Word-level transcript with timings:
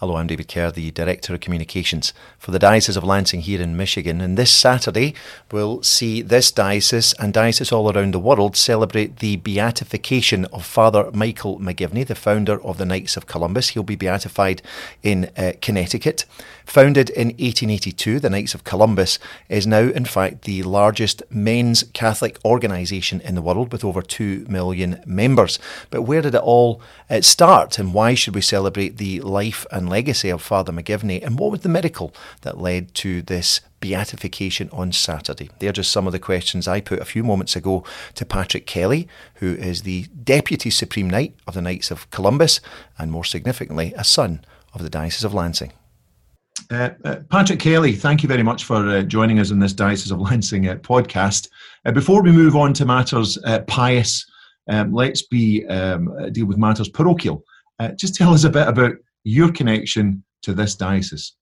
Hello, 0.00 0.16
I'm 0.16 0.26
David 0.26 0.48
Kerr, 0.48 0.70
the 0.70 0.90
Director 0.90 1.32
of 1.32 1.40
Communications 1.40 2.12
for 2.38 2.50
the 2.50 2.58
Diocese 2.58 2.98
of 2.98 3.04
Lansing 3.04 3.40
here 3.40 3.62
in 3.62 3.78
Michigan. 3.78 4.20
And 4.20 4.36
this 4.36 4.52
Saturday, 4.52 5.14
we'll 5.50 5.82
see 5.82 6.20
this 6.20 6.50
diocese 6.50 7.14
and 7.14 7.32
dioceses 7.32 7.72
all 7.72 7.90
around 7.90 8.12
the 8.12 8.18
world 8.18 8.58
celebrate 8.58 9.20
the 9.20 9.36
beatification 9.36 10.44
of 10.52 10.66
Father 10.66 11.10
Michael 11.14 11.58
McGivney, 11.60 12.06
the 12.06 12.14
founder 12.14 12.60
of 12.60 12.76
the 12.76 12.84
Knights 12.84 13.16
of 13.16 13.26
Columbus. 13.26 13.70
He'll 13.70 13.82
be 13.82 13.96
beatified 13.96 14.60
in 15.02 15.30
uh, 15.34 15.52
Connecticut. 15.62 16.26
Founded 16.66 17.08
in 17.08 17.28
1882, 17.28 18.20
the 18.20 18.28
Knights 18.28 18.52
of 18.52 18.64
Columbus 18.64 19.18
is 19.48 19.66
now, 19.66 19.78
in 19.78 20.04
fact, 20.04 20.42
the 20.42 20.62
largest 20.64 21.22
men's 21.30 21.84
Catholic 21.94 22.38
organisation 22.44 23.22
in 23.22 23.34
the 23.34 23.40
world 23.40 23.72
with 23.72 23.82
over 23.82 24.02
2 24.02 24.44
million 24.46 25.02
members. 25.06 25.58
But 25.88 26.02
where 26.02 26.20
did 26.20 26.34
it 26.34 26.42
all 26.42 26.82
uh, 27.08 27.22
start 27.22 27.78
and 27.78 27.94
why 27.94 28.14
should 28.14 28.34
we 28.34 28.42
celebrate 28.42 28.98
the 28.98 29.20
life 29.22 29.64
and 29.70 29.85
legacy 29.86 30.28
of 30.30 30.42
Father 30.42 30.72
McGivney? 30.72 31.24
And 31.24 31.38
what 31.38 31.50
was 31.50 31.60
the 31.60 31.68
miracle 31.68 32.14
that 32.42 32.60
led 32.60 32.94
to 32.96 33.22
this 33.22 33.60
beatification 33.80 34.68
on 34.72 34.92
Saturday? 34.92 35.50
They're 35.58 35.72
just 35.72 35.92
some 35.92 36.06
of 36.06 36.12
the 36.12 36.18
questions 36.18 36.68
I 36.68 36.80
put 36.80 37.00
a 37.00 37.04
few 37.04 37.24
moments 37.24 37.56
ago 37.56 37.84
to 38.14 38.24
Patrick 38.24 38.66
Kelly, 38.66 39.08
who 39.36 39.54
is 39.54 39.82
the 39.82 40.04
Deputy 40.22 40.70
Supreme 40.70 41.10
Knight 41.10 41.34
of 41.46 41.54
the 41.54 41.62
Knights 41.62 41.90
of 41.90 42.10
Columbus 42.10 42.60
and, 42.98 43.10
more 43.10 43.24
significantly, 43.24 43.94
a 43.96 44.04
son 44.04 44.44
of 44.74 44.82
the 44.82 44.90
Diocese 44.90 45.24
of 45.24 45.34
Lansing. 45.34 45.72
Uh, 46.70 46.90
uh, 47.04 47.16
Patrick 47.30 47.60
Kelly, 47.60 47.92
thank 47.92 48.22
you 48.22 48.28
very 48.28 48.42
much 48.42 48.64
for 48.64 48.88
uh, 48.88 49.02
joining 49.02 49.38
us 49.38 49.50
in 49.50 49.58
this 49.58 49.72
Diocese 49.72 50.10
of 50.10 50.20
Lansing 50.20 50.68
uh, 50.68 50.74
podcast. 50.76 51.48
Uh, 51.84 51.92
before 51.92 52.22
we 52.22 52.32
move 52.32 52.56
on 52.56 52.72
to 52.74 52.84
matters 52.84 53.38
uh, 53.44 53.60
pious, 53.66 54.24
um, 54.68 54.92
let's 54.92 55.22
be 55.22 55.64
um, 55.66 56.10
deal 56.32 56.46
with 56.46 56.58
matters 56.58 56.88
parochial. 56.88 57.44
just 57.96 58.14
tell 58.14 58.34
us 58.34 58.44
a 58.44 58.50
bit 58.50 58.66
about 58.66 58.94
your 59.26 59.50
connection 59.50 60.22
to 60.40 60.54
this 60.54 60.76
diocese. 60.76 61.34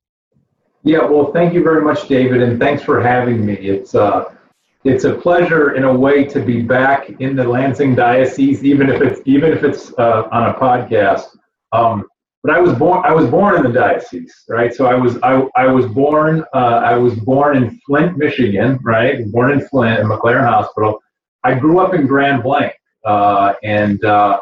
Yeah, 0.84 1.04
well, 1.04 1.32
thank 1.32 1.52
you 1.52 1.62
very 1.62 1.82
much, 1.82 2.08
David, 2.08 2.40
and 2.42 2.58
thanks 2.58 2.82
for 2.82 3.00
having 3.00 3.44
me. 3.44 3.54
It's 3.54 3.94
uh, 3.94 4.34
it's 4.84 5.04
a 5.04 5.14
pleasure 5.14 5.74
in 5.74 5.84
a 5.84 5.94
way 5.94 6.24
to 6.24 6.40
be 6.40 6.62
back 6.62 7.10
in 7.20 7.36
the 7.36 7.44
Lansing 7.44 7.94
diocese, 7.94 8.64
even 8.64 8.88
if 8.88 9.02
it's 9.02 9.20
even 9.26 9.52
if 9.52 9.62
it's 9.64 9.92
uh, 9.98 10.28
on 10.32 10.48
a 10.48 10.54
podcast. 10.54 11.36
Um, 11.72 12.06
but 12.42 12.54
I 12.54 12.60
was 12.60 12.72
born 12.78 13.04
I 13.04 13.12
was 13.12 13.26
born 13.26 13.56
in 13.56 13.62
the 13.62 13.72
diocese, 13.72 14.34
right? 14.48 14.72
So 14.74 14.86
I 14.86 14.94
was 14.94 15.18
I, 15.22 15.46
I 15.54 15.66
was 15.66 15.86
born 15.86 16.42
uh, 16.54 16.80
I 16.92 16.96
was 16.96 17.14
born 17.14 17.58
in 17.58 17.78
Flint, 17.86 18.16
Michigan, 18.16 18.78
right? 18.82 19.30
Born 19.30 19.52
in 19.52 19.60
Flint 19.68 20.00
in 20.00 20.06
McLaren 20.06 20.48
Hospital. 20.48 21.00
I 21.44 21.52
grew 21.54 21.80
up 21.80 21.92
in 21.92 22.06
Grand 22.06 22.42
Blanc 22.42 22.72
uh, 23.04 23.54
and 23.62 24.02
uh, 24.04 24.40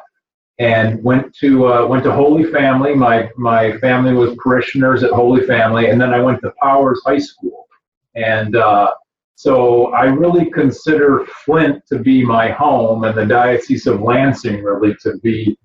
and 0.59 1.03
went 1.03 1.35
to 1.37 1.67
uh, 1.73 1.87
went 1.87 2.05
to 2.05 2.13
Holy 2.13 2.45
Family. 2.45 2.95
My 2.95 3.31
my 3.37 3.77
family 3.79 4.13
was 4.13 4.37
parishioners 4.43 5.03
at 5.03 5.11
Holy 5.11 5.47
Family, 5.47 5.91
and 5.91 6.01
then 6.01 6.13
I 6.13 6.21
went 6.21 6.41
to 6.43 6.53
Powers 6.63 7.01
High 7.05 7.19
School, 7.19 7.67
and 8.15 8.57
uh, 8.57 8.93
so 9.35 9.93
I 9.93 10.05
really 10.05 10.51
consider 10.51 11.27
Flint 11.45 11.83
to 11.89 11.99
be 11.99 12.25
my 12.25 12.51
home, 12.51 13.05
and 13.05 13.17
the 13.17 13.27
Diocese 13.27 13.87
of 13.87 14.01
Lansing 14.01 14.63
really 14.63 14.95
to 15.03 15.19
be 15.19 15.59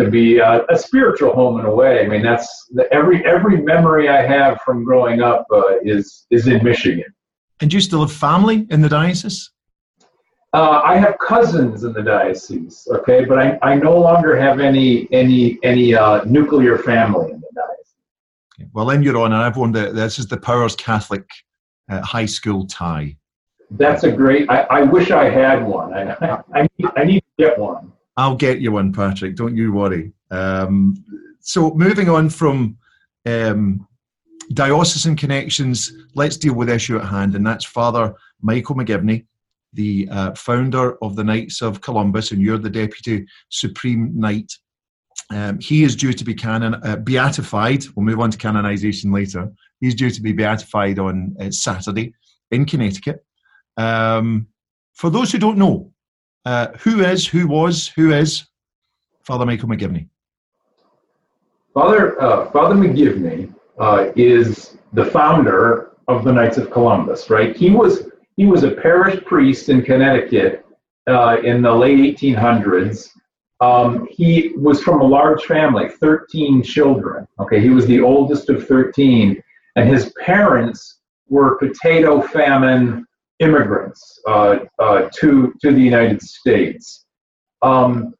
to 0.00 0.10
be 0.10 0.38
a, 0.38 0.64
a, 0.70 0.78
spiritual 0.78 1.34
home 1.34 1.60
in 1.60 1.66
a 1.66 1.74
way. 1.74 2.02
I 2.02 2.08
mean, 2.08 2.22
that's 2.22 2.48
the, 2.72 2.90
every 2.92 3.24
every 3.26 3.60
memory 3.60 4.08
I 4.08 4.26
have 4.26 4.60
from 4.64 4.84
growing 4.84 5.20
up 5.20 5.46
uh, 5.52 5.78
is 5.82 6.26
is 6.30 6.46
in 6.46 6.64
Michigan. 6.64 7.12
And 7.60 7.72
you 7.72 7.80
still 7.80 8.00
have 8.00 8.12
family 8.12 8.66
in 8.70 8.80
the 8.80 8.88
diocese? 8.88 9.51
Uh, 10.54 10.82
I 10.84 10.96
have 10.96 11.18
cousins 11.18 11.84
in 11.84 11.94
the 11.94 12.02
diocese, 12.02 12.86
okay, 12.92 13.24
but 13.24 13.38
I, 13.38 13.58
I 13.62 13.74
no 13.74 13.98
longer 13.98 14.36
have 14.36 14.60
any 14.60 15.08
any 15.10 15.58
any 15.62 15.94
uh, 15.94 16.24
nuclear 16.24 16.76
family 16.76 17.30
in 17.32 17.40
the 17.40 17.48
diocese. 17.54 17.94
Okay. 18.60 18.68
Well, 18.74 18.90
in 18.90 19.02
your 19.02 19.16
honor, 19.16 19.42
everyone, 19.42 19.72
that 19.72 19.94
this 19.94 20.18
is 20.18 20.26
the 20.26 20.36
Powers 20.36 20.76
Catholic 20.76 21.26
uh, 21.90 22.02
High 22.02 22.26
School 22.26 22.66
tie. 22.66 23.16
That's 23.70 24.04
a 24.04 24.12
great. 24.12 24.50
I, 24.50 24.62
I 24.62 24.82
wish 24.82 25.10
I 25.10 25.30
had 25.30 25.66
one. 25.66 25.94
I, 25.94 26.42
I, 26.52 26.68
need, 26.78 26.90
I 26.96 27.04
need 27.04 27.20
to 27.20 27.44
get 27.44 27.58
one. 27.58 27.90
I'll 28.18 28.36
get 28.36 28.60
you 28.60 28.72
one, 28.72 28.92
Patrick. 28.92 29.36
Don't 29.36 29.56
you 29.56 29.72
worry. 29.72 30.12
Um, 30.30 31.02
so, 31.40 31.72
moving 31.72 32.10
on 32.10 32.28
from 32.28 32.76
um, 33.24 33.88
diocesan 34.52 35.16
connections, 35.16 35.92
let's 36.14 36.36
deal 36.36 36.54
with 36.54 36.68
the 36.68 36.74
issue 36.74 36.98
at 36.98 37.06
hand, 37.06 37.34
and 37.34 37.46
that's 37.46 37.64
Father 37.64 38.14
Michael 38.42 38.76
McGivney, 38.76 39.24
the 39.72 40.08
uh, 40.10 40.34
founder 40.34 41.02
of 41.02 41.16
the 41.16 41.24
Knights 41.24 41.62
of 41.62 41.80
Columbus, 41.80 42.32
and 42.32 42.42
you're 42.42 42.58
the 42.58 42.70
Deputy 42.70 43.26
Supreme 43.48 44.12
Knight. 44.14 44.52
Um, 45.30 45.58
he 45.60 45.82
is 45.82 45.96
due 45.96 46.12
to 46.12 46.24
be 46.24 46.34
canon 46.34 46.74
uh, 46.84 46.96
beatified. 46.96 47.84
We'll 47.94 48.04
move 48.04 48.20
on 48.20 48.30
to 48.30 48.38
canonization 48.38 49.12
later. 49.12 49.50
He's 49.80 49.94
due 49.94 50.10
to 50.10 50.20
be 50.20 50.32
beatified 50.32 50.98
on 50.98 51.34
uh, 51.40 51.50
Saturday 51.50 52.14
in 52.50 52.66
Connecticut. 52.66 53.24
Um, 53.76 54.48
for 54.94 55.10
those 55.10 55.32
who 55.32 55.38
don't 55.38 55.58
know, 55.58 55.92
uh, 56.44 56.68
who 56.78 57.00
is, 57.00 57.26
who 57.26 57.46
was, 57.46 57.88
who 57.88 58.12
is 58.12 58.44
Father 59.24 59.46
Michael 59.46 59.68
McGivney? 59.68 60.08
Father 61.72 62.20
uh, 62.20 62.50
Father 62.50 62.74
McGivney 62.74 63.52
uh, 63.78 64.10
is 64.14 64.76
the 64.92 65.06
founder 65.06 65.92
of 66.08 66.24
the 66.24 66.32
Knights 66.32 66.58
of 66.58 66.70
Columbus. 66.70 67.30
Right? 67.30 67.56
He 67.56 67.70
was 67.70 68.10
he 68.36 68.46
was 68.46 68.64
a 68.64 68.70
parish 68.70 69.22
priest 69.24 69.68
in 69.68 69.82
Connecticut 69.82 70.64
uh, 71.08 71.38
in 71.44 71.62
the 71.62 71.72
late 71.72 72.18
1800s. 72.18 73.10
Um, 73.60 74.08
he 74.10 74.52
was 74.56 74.82
from 74.82 75.00
a 75.00 75.04
large 75.04 75.44
family, 75.44 75.88
13 75.88 76.62
children. 76.62 77.26
Okay, 77.38 77.60
he 77.60 77.70
was 77.70 77.86
the 77.86 78.00
oldest 78.00 78.48
of 78.48 78.66
13, 78.66 79.40
and 79.76 79.88
his 79.88 80.12
parents 80.24 81.00
were 81.28 81.58
potato 81.58 82.20
famine 82.20 83.06
immigrants 83.38 84.20
uh, 84.26 84.58
uh, 84.78 85.08
to, 85.14 85.54
to 85.62 85.72
the 85.72 85.80
United 85.80 86.20
States, 86.20 87.06
um, 87.62 88.14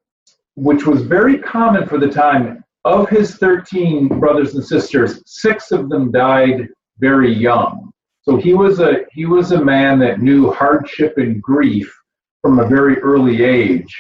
which 0.56 0.86
was 0.86 1.02
very 1.02 1.38
common 1.38 1.86
for 1.86 1.98
the 1.98 2.08
time. 2.08 2.62
Of 2.84 3.08
his 3.08 3.36
13 3.36 4.08
brothers 4.18 4.56
and 4.56 4.64
sisters, 4.64 5.22
six 5.24 5.70
of 5.70 5.88
them 5.88 6.10
died 6.10 6.68
very 6.98 7.32
young. 7.32 7.91
So 8.22 8.36
he 8.36 8.54
was 8.54 8.80
a 8.80 9.04
he 9.12 9.26
was 9.26 9.52
a 9.52 9.64
man 9.64 9.98
that 10.00 10.20
knew 10.20 10.50
hardship 10.52 11.18
and 11.18 11.42
grief 11.42 11.92
from 12.40 12.58
a 12.58 12.66
very 12.66 12.98
early 12.98 13.42
age. 13.42 13.94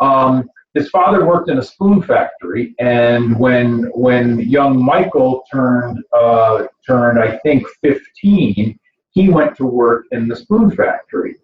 Um, 0.00 0.48
his 0.74 0.90
father 0.90 1.24
worked 1.24 1.48
in 1.48 1.58
a 1.58 1.62
spoon 1.62 2.02
factory, 2.02 2.74
and 2.78 3.38
when 3.38 3.84
when 3.94 4.40
young 4.40 4.82
Michael 4.82 5.44
turned 5.52 5.98
uh, 6.12 6.66
turned 6.86 7.18
I 7.18 7.38
think 7.38 7.66
15, 7.82 8.78
he 9.10 9.28
went 9.28 9.56
to 9.56 9.64
work 9.64 10.06
in 10.10 10.28
the 10.28 10.36
spoon 10.36 10.70
factory. 10.70 11.36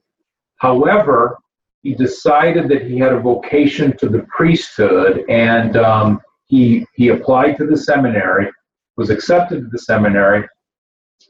However, 0.57 1.39
he 1.83 1.95
decided 1.95 2.69
that 2.69 2.83
he 2.83 2.99
had 2.99 3.13
a 3.13 3.21
vocation 3.21 3.97
to 3.97 4.09
the 4.09 4.27
priesthood 4.29 5.25
and 5.29 5.77
um, 5.77 6.21
he, 6.47 6.85
he 6.95 7.09
applied 7.09 7.57
to 7.57 7.67
the 7.67 7.77
seminary, 7.77 8.51
was 8.97 9.09
accepted 9.09 9.63
to 9.63 9.69
the 9.69 9.79
seminary, 9.79 10.47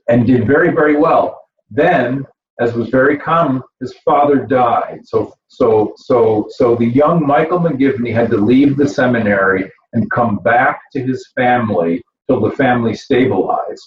and 0.09 0.27
did 0.27 0.47
very, 0.47 0.73
very 0.73 0.97
well. 0.97 1.41
Then, 1.71 2.27
as 2.61 2.75
was 2.75 2.89
very 2.89 3.17
common, 3.17 3.63
his 3.81 3.95
father 4.05 4.47
died. 4.47 5.01
So, 5.05 5.35
so, 5.49 5.95
so, 5.97 6.47
so 6.51 6.77
the 6.77 6.87
young 6.87 7.27
Michael 7.27 7.61
McGivney 7.61 8.13
had 8.13 8.31
to 8.31 8.37
leave 8.37 8.77
the 8.77 8.89
seminary 8.89 9.71
and 9.93 10.11
come 10.11 10.39
back 10.39 10.81
to 10.93 11.01
his 11.01 11.31
family 11.35 12.03
till 12.29 12.41
the 12.41 12.57
family 12.57 12.95
stabilized. 12.95 13.87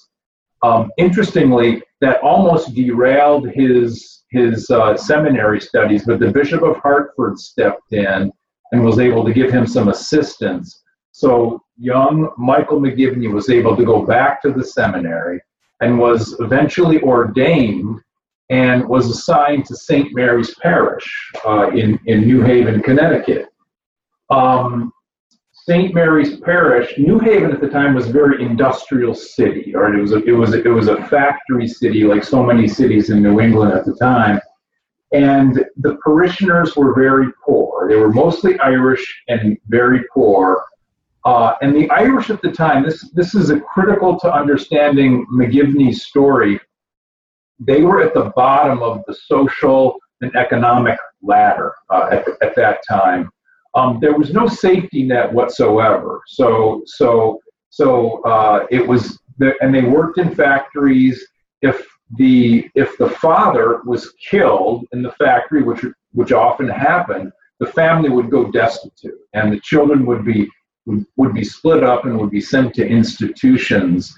Um, 0.63 0.91
interestingly, 0.97 1.81
that 2.01 2.21
almost 2.21 2.73
derailed 2.73 3.49
his 3.49 4.23
his 4.31 4.67
uh, 4.71 4.97
seminary 4.97 5.61
studies, 5.61 6.05
but 6.05 6.19
the 6.19 6.31
Bishop 6.31 6.63
of 6.63 6.77
Hartford 6.77 7.37
stepped 7.37 7.93
in 7.93 8.31
and 8.71 8.83
was 8.83 8.97
able 8.97 9.23
to 9.23 9.31
give 9.31 9.51
him 9.51 9.67
some 9.67 9.89
assistance. 9.89 10.81
So 11.11 11.61
young 11.77 12.31
Michael 12.37 12.81
McGivney 12.81 13.31
was 13.31 13.51
able 13.51 13.77
to 13.77 13.85
go 13.85 14.03
back 14.03 14.41
to 14.41 14.51
the 14.51 14.65
seminary 14.65 15.39
and 15.83 15.99
was 15.99 16.35
eventually 16.39 17.01
ordained 17.01 17.99
and 18.49 18.87
was 18.87 19.09
assigned 19.09 19.65
to 19.65 19.75
St. 19.75 20.13
Mary's 20.13 20.55
Parish 20.55 21.31
uh, 21.45 21.69
in, 21.71 21.99
in 22.05 22.21
New 22.21 22.41
Haven, 22.41 22.81
Connecticut. 22.81 23.47
Um, 24.29 24.91
St. 25.51 25.93
Mary's 25.93 26.39
Parish, 26.41 26.93
New 26.97 27.19
Haven 27.19 27.51
at 27.51 27.61
the 27.61 27.69
time 27.69 27.95
was 27.95 28.09
a 28.09 28.11
very 28.11 28.43
industrial 28.43 29.15
city, 29.15 29.73
or 29.75 29.93
it 29.93 30.01
was 30.01 30.11
a, 30.11 30.23
it 30.23 30.31
was 30.31 30.53
a, 30.53 30.61
it 30.61 30.69
was 30.69 30.87
a 30.87 31.03
factory 31.07 31.67
city, 31.67 32.03
like 32.03 32.23
so 32.23 32.43
many 32.43 32.67
cities 32.67 33.09
in 33.09 33.23
New 33.23 33.39
England 33.39 33.73
at 33.73 33.85
the 33.85 33.95
time. 33.95 34.39
And 35.13 35.63
the 35.77 35.97
parishioners 36.03 36.75
were 36.75 36.93
very 36.95 37.27
poor. 37.45 37.87
They 37.87 37.95
were 37.95 38.11
mostly 38.11 38.59
Irish 38.59 39.05
and 39.27 39.57
very 39.67 40.01
poor. 40.13 40.63
Uh, 41.25 41.53
and 41.61 41.73
the 41.75 41.89
Irish 41.89 42.29
at 42.29 42.41
the 42.41 42.51
time, 42.51 42.83
this 42.83 43.09
this 43.11 43.33
is 43.33 43.51
critical 43.73 44.19
to 44.19 44.33
understanding 44.33 45.25
McGivney's 45.31 46.05
story. 46.05 46.59
They 47.59 47.81
were 47.81 48.01
at 48.01 48.13
the 48.13 48.31
bottom 48.35 48.81
of 48.81 49.03
the 49.07 49.15
social 49.15 49.97
and 50.21 50.35
economic 50.35 50.97
ladder 51.21 51.73
uh, 51.89 52.09
at, 52.11 52.27
at 52.41 52.55
that 52.55 52.79
time 52.87 53.29
um, 53.75 53.99
there 53.99 54.17
was 54.17 54.33
no 54.33 54.47
safety 54.47 55.03
net 55.03 55.31
whatsoever. 55.31 56.21
So, 56.27 56.83
so, 56.85 57.39
so 57.69 58.21
uh, 58.23 58.67
it 58.69 58.87
was, 58.87 59.19
the, 59.37 59.53
and 59.61 59.73
they 59.73 59.81
worked 59.81 60.19
in 60.19 60.33
factories. 60.35 61.25
If 61.61 61.87
the 62.17 62.69
if 62.75 62.97
the 62.97 63.09
father 63.09 63.79
was 63.85 64.13
killed 64.29 64.85
in 64.91 65.01
the 65.01 65.13
factory, 65.13 65.63
which 65.63 65.83
which 66.11 66.31
often 66.31 66.67
happened, 66.67 67.31
the 67.59 67.67
family 67.67 68.09
would 68.09 68.29
go 68.29 68.51
destitute, 68.51 69.17
and 69.33 69.51
the 69.51 69.61
children 69.61 70.05
would 70.05 70.25
be 70.25 70.49
would, 70.85 71.33
be 71.33 71.43
split 71.43 71.83
up 71.83 72.05
and 72.05 72.19
would 72.19 72.29
be 72.29 72.41
sent 72.41 72.73
to 72.75 72.87
institutions, 72.87 74.17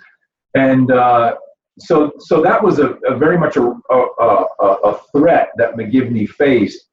and 0.55 0.91
uh, 0.91 1.35
so 1.79 2.11
so 2.19 2.41
that 2.41 2.63
was 2.63 2.79
a, 2.79 2.91
a 3.05 3.15
very 3.17 3.37
much 3.37 3.57
a, 3.57 3.61
a, 3.61 4.45
a 4.61 4.99
threat 5.11 5.49
that 5.57 5.75
McGivney 5.75 6.27
faced. 6.27 6.87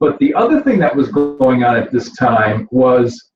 But 0.00 0.18
the 0.18 0.32
other 0.34 0.62
thing 0.62 0.78
that 0.78 0.94
was 0.94 1.08
going 1.08 1.64
on 1.64 1.76
at 1.76 1.90
this 1.90 2.12
time 2.16 2.68
was 2.70 3.30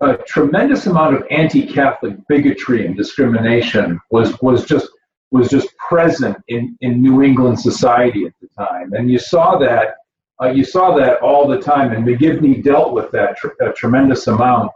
a 0.00 0.16
tremendous 0.16 0.86
amount 0.86 1.14
of 1.14 1.24
anti-Catholic 1.30 2.16
bigotry 2.26 2.86
and 2.86 2.96
discrimination 2.96 4.00
was 4.10 4.40
was 4.40 4.64
just 4.64 4.88
was 5.30 5.48
just 5.48 5.68
present 5.76 6.36
in, 6.48 6.76
in 6.80 7.00
New 7.00 7.22
England 7.22 7.60
society 7.60 8.24
at 8.24 8.32
the 8.40 8.48
time, 8.58 8.92
and 8.92 9.10
you 9.10 9.18
saw 9.18 9.56
that 9.58 9.94
uh, 10.42 10.48
you 10.48 10.64
saw 10.64 10.96
that 10.96 11.20
all 11.20 11.46
the 11.46 11.60
time. 11.60 11.92
And 11.92 12.04
McGivney 12.04 12.62
dealt 12.62 12.92
with 12.92 13.10
that 13.12 13.36
tr- 13.36 13.48
a 13.60 13.72
tremendous 13.72 14.26
amount, 14.26 14.72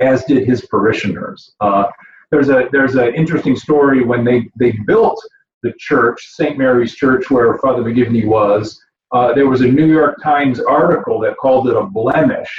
as 0.00 0.24
did 0.24 0.46
his 0.46 0.66
parishioners. 0.66 1.54
Uh, 1.60 1.84
there's 2.30 2.48
a 2.48 2.68
there's 2.72 2.94
an 2.94 3.14
interesting 3.14 3.56
story 3.56 4.04
when 4.04 4.24
they 4.24 4.48
they 4.58 4.72
built 4.86 5.20
the 5.62 5.72
church, 5.78 6.20
St. 6.28 6.58
Mary's 6.58 6.94
Church, 6.94 7.30
where 7.30 7.58
Father 7.58 7.82
McGivney 7.82 8.26
was. 8.26 8.80
Uh, 9.12 9.32
there 9.32 9.48
was 9.48 9.60
a 9.60 9.66
New 9.66 9.86
York 9.86 10.16
Times 10.22 10.60
article 10.60 11.20
that 11.20 11.36
called 11.36 11.68
it 11.68 11.76
a 11.76 11.84
blemish 11.84 12.50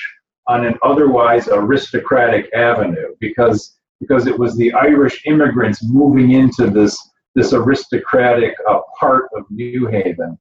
on 0.48 0.66
an 0.66 0.76
otherwise 0.82 1.50
aristocratic 1.50 2.50
avenue 2.54 3.14
because 3.20 3.78
because 4.00 4.28
it 4.28 4.38
was 4.38 4.56
the 4.56 4.72
Irish 4.74 5.24
immigrants 5.26 5.84
moving 5.84 6.32
into 6.32 6.70
this 6.70 6.98
this 7.36 7.54
aristocratic 7.54 8.56
uh, 8.68 8.80
part 9.00 9.26
of 9.36 9.44
New 9.52 9.88
Haven. 9.88 10.38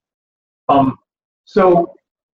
Um, 0.68 0.96
so 1.44 1.94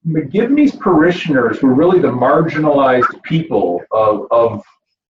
McGivney's 0.08 0.76
parishioners 0.76 1.62
were 1.62 1.74
really 1.74 2.00
the 2.00 2.08
marginalized 2.08 3.22
people 3.24 3.82
of, 3.92 4.28
of, 4.32 4.64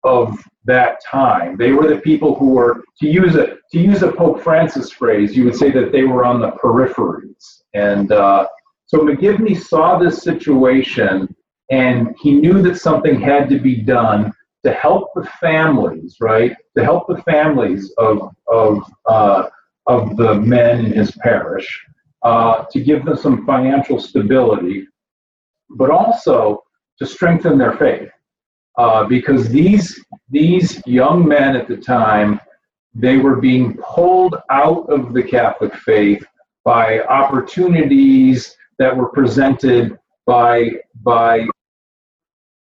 of 0.05 0.38
that 0.64 1.02
time. 1.05 1.56
They 1.56 1.73
were 1.73 1.88
the 1.88 2.00
people 2.00 2.35
who 2.35 2.50
were, 2.50 2.82
to 3.00 3.06
use 3.06 3.35
a 3.37 3.58
to 3.73 3.79
use 3.79 4.02
a 4.02 4.12
Pope 4.12 4.43
Francis 4.43 4.90
phrase, 4.90 5.37
you 5.37 5.44
would 5.44 5.55
say 5.55 5.70
that 5.70 5.93
they 5.93 6.05
were 6.05 6.25
on 6.25 6.40
the 6.40 6.52
peripheries. 6.52 7.62
And 7.75 8.11
uh, 8.12 8.46
so 8.87 9.00
McGivney 9.00 9.61
saw 9.61 9.99
this 9.99 10.23
situation 10.23 11.35
and 11.70 12.14
he 12.20 12.32
knew 12.32 12.62
that 12.62 12.76
something 12.76 13.20
had 13.20 13.49
to 13.50 13.58
be 13.58 13.76
done 13.76 14.32
to 14.64 14.73
help 14.73 15.11
the 15.14 15.25
families, 15.40 16.17
right? 16.20 16.56
To 16.76 16.85
help 16.85 17.06
the 17.08 17.23
families 17.23 17.93
of 17.99 18.35
of 18.46 18.82
uh, 19.06 19.49
of 19.87 20.17
the 20.17 20.35
men 20.35 20.87
in 20.87 20.93
his 20.93 21.11
parish, 21.23 21.87
uh, 22.22 22.64
to 22.70 22.80
give 22.80 23.04
them 23.04 23.16
some 23.16 23.46
financial 23.46 24.00
stability, 24.00 24.86
but 25.70 25.90
also 25.90 26.62
to 26.98 27.06
strengthen 27.06 27.58
their 27.58 27.76
faith, 27.76 28.10
uh, 28.76 29.04
because 29.04 29.48
these 29.48 30.04
these 30.30 30.82
young 30.86 31.26
men 31.26 31.56
at 31.56 31.68
the 31.68 31.76
time 31.76 32.40
they 32.94 33.18
were 33.18 33.36
being 33.36 33.76
pulled 33.76 34.36
out 34.50 34.90
of 34.90 35.12
the 35.12 35.22
Catholic 35.22 35.74
faith 35.74 36.24
by 36.64 37.00
opportunities 37.02 38.56
that 38.78 38.96
were 38.96 39.08
presented 39.08 39.98
by 40.26 40.70
by 41.02 41.46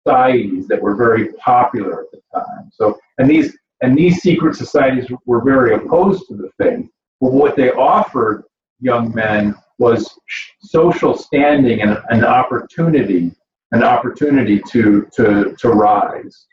societies 0.06 0.68
that 0.68 0.82
were 0.82 0.96
very 0.96 1.34
popular 1.34 2.02
at 2.02 2.12
the 2.12 2.22
time. 2.34 2.70
So, 2.72 2.98
and 3.18 3.30
these 3.30 3.58
and 3.82 3.98
these 3.98 4.22
secret 4.22 4.56
societies 4.56 5.08
were 5.26 5.44
very 5.44 5.76
opposed 5.76 6.28
to 6.28 6.36
the 6.36 6.50
faith. 6.58 6.88
But 7.22 7.34
what 7.34 7.56
they 7.56 7.72
offered 7.72 8.44
young 8.80 9.14
men 9.14 9.56
was 9.80 10.18
social 10.62 11.16
standing 11.16 11.82
and 11.82 12.00
an 12.10 12.24
opportunity, 12.24 13.32
an 13.72 13.84
opportunity 13.84 14.62
to 14.70 15.08
to 15.14 15.56
to 15.60 15.70
rise. 15.70 16.48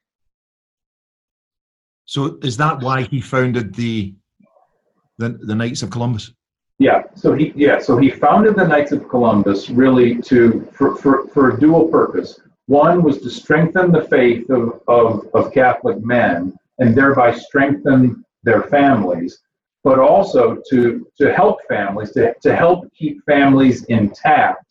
So, 2.06 2.38
is 2.42 2.56
that 2.58 2.80
why 2.80 3.02
he 3.02 3.20
founded 3.20 3.74
the 3.74 4.14
the, 5.18 5.30
the 5.30 5.54
Knights 5.54 5.82
of 5.82 5.90
Columbus? 5.90 6.32
Yeah. 6.78 7.04
So 7.14 7.34
he 7.34 7.52
yeah. 7.54 7.78
So 7.78 7.96
he 7.96 8.10
founded 8.10 8.56
the 8.56 8.66
Knights 8.66 8.92
of 8.92 9.08
Columbus 9.08 9.70
really 9.70 10.20
to 10.22 10.68
for 10.72 10.96
for, 10.96 11.28
for 11.28 11.50
a 11.50 11.60
dual 11.60 11.88
purpose. 11.88 12.40
One 12.66 13.02
was 13.02 13.18
to 13.18 13.30
strengthen 13.30 13.92
the 13.92 14.04
faith 14.04 14.48
of, 14.48 14.80
of, 14.88 15.28
of 15.34 15.52
Catholic 15.52 16.02
men 16.02 16.56
and 16.78 16.94
thereby 16.94 17.34
strengthen 17.34 18.24
their 18.42 18.62
families, 18.62 19.38
but 19.84 19.98
also 19.98 20.56
to, 20.70 21.06
to 21.18 21.32
help 21.32 21.58
families, 21.68 22.10
to, 22.12 22.34
to 22.42 22.56
help 22.56 22.92
keep 22.94 23.22
families 23.26 23.84
intact 23.84 24.64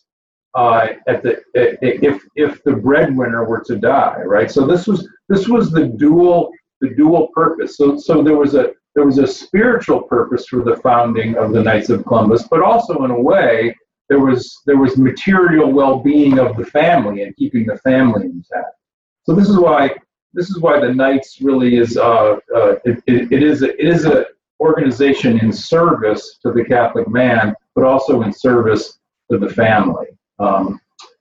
uh, 0.55 0.87
at 1.07 1.23
the 1.23 1.41
if 1.55 2.23
if 2.35 2.63
the 2.63 2.73
breadwinner 2.73 3.45
were 3.45 3.63
to 3.63 3.75
die, 3.75 4.21
right? 4.25 4.51
So 4.51 4.67
this 4.67 4.85
was 4.85 5.07
this 5.29 5.47
was 5.47 5.71
the 5.71 5.87
dual 5.87 6.51
the 6.81 6.89
dual 6.89 7.29
purpose. 7.33 7.77
So 7.77 7.97
so 7.97 8.21
there 8.21 8.37
was 8.37 8.53
a 8.53 8.71
there 8.95 9.05
was 9.05 9.17
a 9.17 9.25
spiritual 9.25 10.03
purpose 10.03 10.47
for 10.47 10.63
the 10.63 10.77
founding 10.77 11.35
of 11.37 11.53
the 11.53 11.63
Knights 11.63 11.89
of 11.89 12.05
Columbus, 12.05 12.47
but 12.47 12.61
also 12.61 13.03
in 13.03 13.11
a 13.11 13.19
way 13.19 13.75
there 14.09 14.19
was 14.19 14.61
there 14.67 14.77
was 14.77 14.97
material 14.97 15.71
well-being 15.71 16.37
of 16.37 16.55
the 16.55 16.65
family 16.65 17.23
and 17.23 17.35
keeping 17.35 17.65
the 17.65 17.77
family 17.77 18.25
intact. 18.25 18.75
So 19.23 19.33
this 19.33 19.49
is 19.49 19.57
why 19.57 19.95
this 20.33 20.49
is 20.49 20.59
why 20.59 20.79
the 20.79 20.93
Knights 20.93 21.41
really 21.41 21.77
is 21.77 21.97
uh, 21.97 22.37
uh, 22.55 22.75
it, 22.85 23.01
it, 23.07 23.31
it 23.31 23.43
is 23.43 23.63
a, 23.63 23.69
it 23.79 23.87
is 23.87 24.05
a 24.05 24.25
organization 24.59 25.39
in 25.39 25.51
service 25.51 26.39
to 26.43 26.51
the 26.51 26.63
Catholic 26.63 27.07
man, 27.07 27.53
but 27.75 27.83
also 27.83 28.21
in 28.21 28.33
service 28.33 28.99
to 29.31 29.37
the 29.37 29.49
family. 29.49 30.07
Um, 30.39 30.79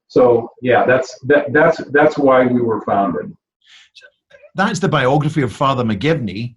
so 0.09 0.51
yeah, 0.61 0.85
that's 0.85 1.19
that, 1.25 1.53
that's 1.53 1.83
that's 1.91 2.19
why 2.19 2.47
we 2.47 2.61
were 2.61 2.83
founded. 2.83 3.35
That's 4.55 4.81
the 4.81 4.89
biography 4.89 5.43
of 5.43 5.53
Father 5.53 5.85
McGivney. 5.85 6.57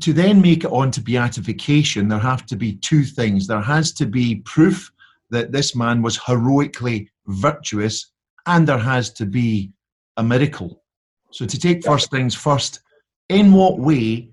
To 0.00 0.12
then 0.12 0.40
make 0.40 0.64
it 0.64 0.70
on 0.70 0.92
to 0.92 1.00
beatification, 1.00 2.08
there 2.08 2.18
have 2.18 2.46
to 2.46 2.56
be 2.56 2.76
two 2.76 3.02
things. 3.02 3.46
There 3.46 3.60
has 3.60 3.92
to 3.94 4.06
be 4.06 4.36
proof 4.44 4.92
that 5.30 5.50
this 5.50 5.74
man 5.74 6.02
was 6.02 6.16
heroically 6.16 7.10
virtuous 7.26 8.12
and 8.46 8.66
there 8.66 8.78
has 8.78 9.12
to 9.14 9.26
be 9.26 9.72
a 10.16 10.22
miracle. 10.22 10.82
So, 11.30 11.46
to 11.46 11.58
take 11.58 11.84
first 11.84 12.10
things 12.10 12.34
first, 12.34 12.80
in 13.28 13.52
what 13.52 13.78
way 13.78 14.31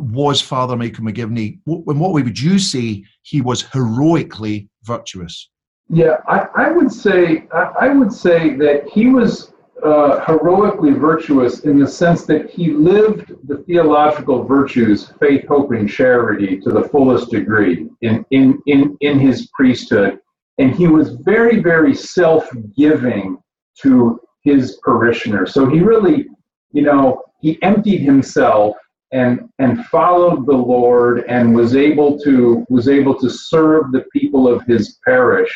was 0.00 0.40
Father 0.40 0.76
Michael 0.76 1.04
McGivney, 1.04 1.58
in 1.66 1.98
what 1.98 2.12
way 2.12 2.22
would 2.22 2.38
you 2.38 2.58
say 2.58 3.04
he 3.22 3.40
was 3.40 3.62
heroically 3.62 4.68
virtuous? 4.82 5.50
Yeah, 5.88 6.18
I, 6.28 6.46
I 6.56 6.70
would 6.70 6.92
say 6.92 7.48
I, 7.52 7.88
would 7.88 8.12
say 8.12 8.54
that 8.56 8.88
he 8.88 9.06
was 9.06 9.52
uh, 9.84 10.20
heroically 10.20 10.92
virtuous 10.92 11.60
in 11.60 11.80
the 11.80 11.88
sense 11.88 12.24
that 12.26 12.48
he 12.50 12.70
lived 12.70 13.32
the 13.48 13.58
theological 13.64 14.44
virtues, 14.44 15.12
faith, 15.18 15.48
hope, 15.48 15.72
and 15.72 15.90
charity 15.90 16.60
to 16.60 16.70
the 16.70 16.84
fullest 16.84 17.30
degree 17.30 17.88
in, 18.02 18.24
in, 18.30 18.60
in, 18.66 18.96
in 19.00 19.18
his 19.18 19.48
priesthood 19.54 20.20
and 20.60 20.74
he 20.76 20.86
was 20.86 21.16
very, 21.22 21.60
very 21.60 21.94
self-giving 21.94 23.38
to 23.80 24.20
his 24.44 24.78
parishioners. 24.84 25.54
So 25.54 25.66
he 25.66 25.80
really, 25.80 26.26
you 26.72 26.82
know, 26.82 27.22
he 27.40 27.58
emptied 27.62 28.02
himself 28.02 28.76
and 29.12 29.48
and 29.58 29.84
followed 29.86 30.46
the 30.46 30.52
Lord 30.56 31.24
and 31.28 31.54
was 31.54 31.74
able 31.74 32.18
to 32.20 32.64
was 32.68 32.88
able 32.88 33.18
to 33.18 33.28
serve 33.28 33.92
the 33.92 34.04
people 34.12 34.46
of 34.46 34.64
his 34.66 34.98
parish 35.04 35.52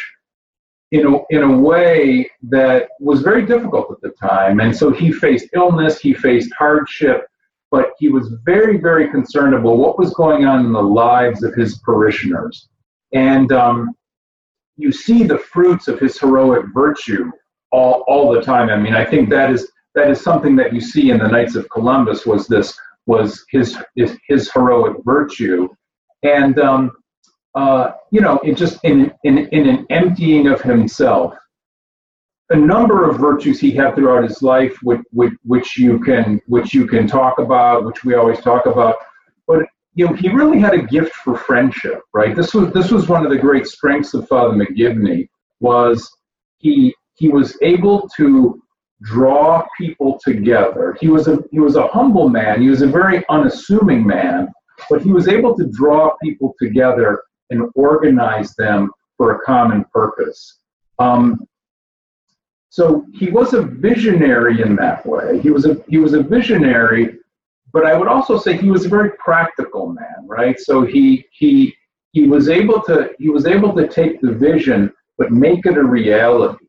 in 0.94 1.06
a, 1.06 1.18
in 1.30 1.42
a 1.42 1.58
way 1.58 2.30
that 2.44 2.88
was 3.00 3.22
very 3.22 3.44
difficult 3.44 3.90
at 3.90 4.00
the 4.00 4.10
time. 4.10 4.60
And 4.60 4.74
so 4.74 4.92
he 4.92 5.12
faced 5.12 5.48
illness, 5.52 5.98
he 5.98 6.14
faced 6.14 6.52
hardship, 6.56 7.26
but 7.70 7.90
he 7.98 8.08
was 8.08 8.32
very, 8.44 8.76
very 8.78 9.10
concerned 9.10 9.54
about 9.54 9.76
what 9.76 9.98
was 9.98 10.14
going 10.14 10.46
on 10.46 10.64
in 10.64 10.72
the 10.72 10.82
lives 10.82 11.42
of 11.42 11.54
his 11.54 11.78
parishioners. 11.78 12.68
And 13.12 13.50
um, 13.50 13.96
you 14.76 14.92
see 14.92 15.24
the 15.24 15.38
fruits 15.38 15.88
of 15.88 15.98
his 15.98 16.18
heroic 16.18 16.66
virtue 16.72 17.32
all, 17.72 18.04
all 18.06 18.32
the 18.32 18.42
time. 18.42 18.68
I 18.68 18.76
mean, 18.76 18.94
I 18.94 19.04
think 19.04 19.28
that 19.30 19.50
is 19.50 19.70
that 19.96 20.10
is 20.10 20.20
something 20.20 20.56
that 20.56 20.72
you 20.72 20.80
see 20.80 21.10
in 21.10 21.18
the 21.18 21.28
Knights 21.28 21.54
of 21.54 21.68
Columbus 21.70 22.26
was 22.26 22.48
this 22.48 22.76
was 23.06 23.44
his 23.50 23.78
his, 23.96 24.16
his 24.28 24.50
heroic 24.52 24.96
virtue, 25.04 25.68
and 26.22 26.58
um, 26.58 26.92
uh, 27.54 27.92
you 28.10 28.20
know, 28.20 28.38
it 28.38 28.56
just 28.56 28.78
in, 28.84 29.12
in 29.24 29.38
in 29.48 29.68
an 29.68 29.86
emptying 29.90 30.48
of 30.48 30.60
himself. 30.60 31.34
A 32.50 32.56
number 32.56 33.08
of 33.08 33.18
virtues 33.18 33.58
he 33.58 33.70
had 33.70 33.94
throughout 33.94 34.22
his 34.22 34.42
life, 34.42 34.76
which, 34.82 35.00
which, 35.12 35.32
which 35.44 35.78
you 35.78 35.98
can 35.98 36.40
which 36.46 36.74
you 36.74 36.86
can 36.86 37.06
talk 37.06 37.38
about, 37.38 37.84
which 37.84 38.04
we 38.04 38.14
always 38.14 38.40
talk 38.40 38.66
about. 38.66 38.96
But 39.46 39.64
you 39.94 40.06
know, 40.06 40.12
he 40.12 40.28
really 40.28 40.58
had 40.58 40.74
a 40.74 40.82
gift 40.82 41.14
for 41.14 41.36
friendship, 41.36 42.00
right? 42.12 42.34
This 42.34 42.52
was 42.52 42.72
this 42.72 42.90
was 42.90 43.08
one 43.08 43.24
of 43.24 43.30
the 43.30 43.38
great 43.38 43.66
strengths 43.66 44.14
of 44.14 44.28
Father 44.28 44.54
McGivney 44.54 45.28
was 45.60 46.10
he 46.58 46.94
he 47.14 47.28
was 47.28 47.56
able 47.62 48.08
to 48.16 48.60
draw 49.04 49.66
people 49.78 50.18
together. 50.24 50.96
He 51.00 51.08
was 51.08 51.28
a 51.28 51.38
he 51.50 51.60
was 51.60 51.76
a 51.76 51.86
humble 51.88 52.28
man. 52.28 52.60
He 52.60 52.68
was 52.68 52.82
a 52.82 52.86
very 52.86 53.24
unassuming 53.28 54.06
man, 54.06 54.48
but 54.90 55.02
he 55.02 55.12
was 55.12 55.28
able 55.28 55.56
to 55.56 55.66
draw 55.66 56.16
people 56.22 56.54
together 56.60 57.22
and 57.50 57.70
organize 57.74 58.54
them 58.56 58.90
for 59.16 59.36
a 59.36 59.40
common 59.40 59.84
purpose. 59.92 60.60
Um, 60.98 61.46
so 62.70 63.06
he 63.14 63.30
was 63.30 63.54
a 63.54 63.62
visionary 63.62 64.62
in 64.62 64.74
that 64.76 65.06
way. 65.06 65.38
He 65.40 65.50
was 65.50 65.66
a 65.66 65.82
he 65.88 65.98
was 65.98 66.14
a 66.14 66.22
visionary, 66.22 67.18
but 67.72 67.86
I 67.86 67.96
would 67.96 68.08
also 68.08 68.38
say 68.38 68.56
he 68.56 68.70
was 68.70 68.86
a 68.86 68.88
very 68.88 69.10
practical 69.18 69.88
man, 69.88 70.26
right? 70.26 70.58
So 70.58 70.82
he 70.82 71.24
he 71.32 71.74
he 72.12 72.26
was 72.26 72.48
able 72.48 72.80
to 72.82 73.10
he 73.18 73.28
was 73.28 73.46
able 73.46 73.74
to 73.74 73.86
take 73.86 74.20
the 74.20 74.32
vision 74.32 74.92
but 75.16 75.30
make 75.30 75.64
it 75.66 75.76
a 75.76 75.84
reality. 75.84 76.63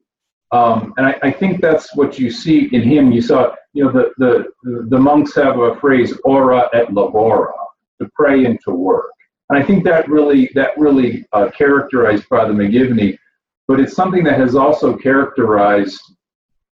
Um, 0.51 0.93
and 0.97 1.07
I, 1.07 1.15
I, 1.23 1.31
think 1.31 1.59
that's 1.59 1.95
what 1.95 2.19
you 2.19 2.29
see 2.29 2.69
in 2.71 2.83
him. 2.83 3.11
You 3.11 3.21
saw, 3.21 3.55
you 3.73 3.83
know, 3.83 3.91
the, 3.91 4.11
the, 4.63 4.87
the 4.89 4.99
monks 4.99 5.35
have 5.35 5.59
a 5.59 5.75
phrase, 5.79 6.17
ora 6.23 6.69
et 6.73 6.87
labora, 6.89 7.51
to 7.99 8.09
pray 8.15 8.45
and 8.45 8.59
to 8.63 8.71
work. 8.71 9.09
And 9.49 9.61
I 9.61 9.65
think 9.65 9.83
that 9.85 10.07
really, 10.07 10.49
that 10.53 10.77
really 10.77 11.25
uh, 11.33 11.49
characterized 11.49 12.25
Father 12.25 12.53
McGivney, 12.53 13.17
but 13.67 13.79
it's 13.79 13.95
something 13.95 14.23
that 14.23 14.39
has 14.39 14.55
also 14.55 14.95
characterized 14.95 15.99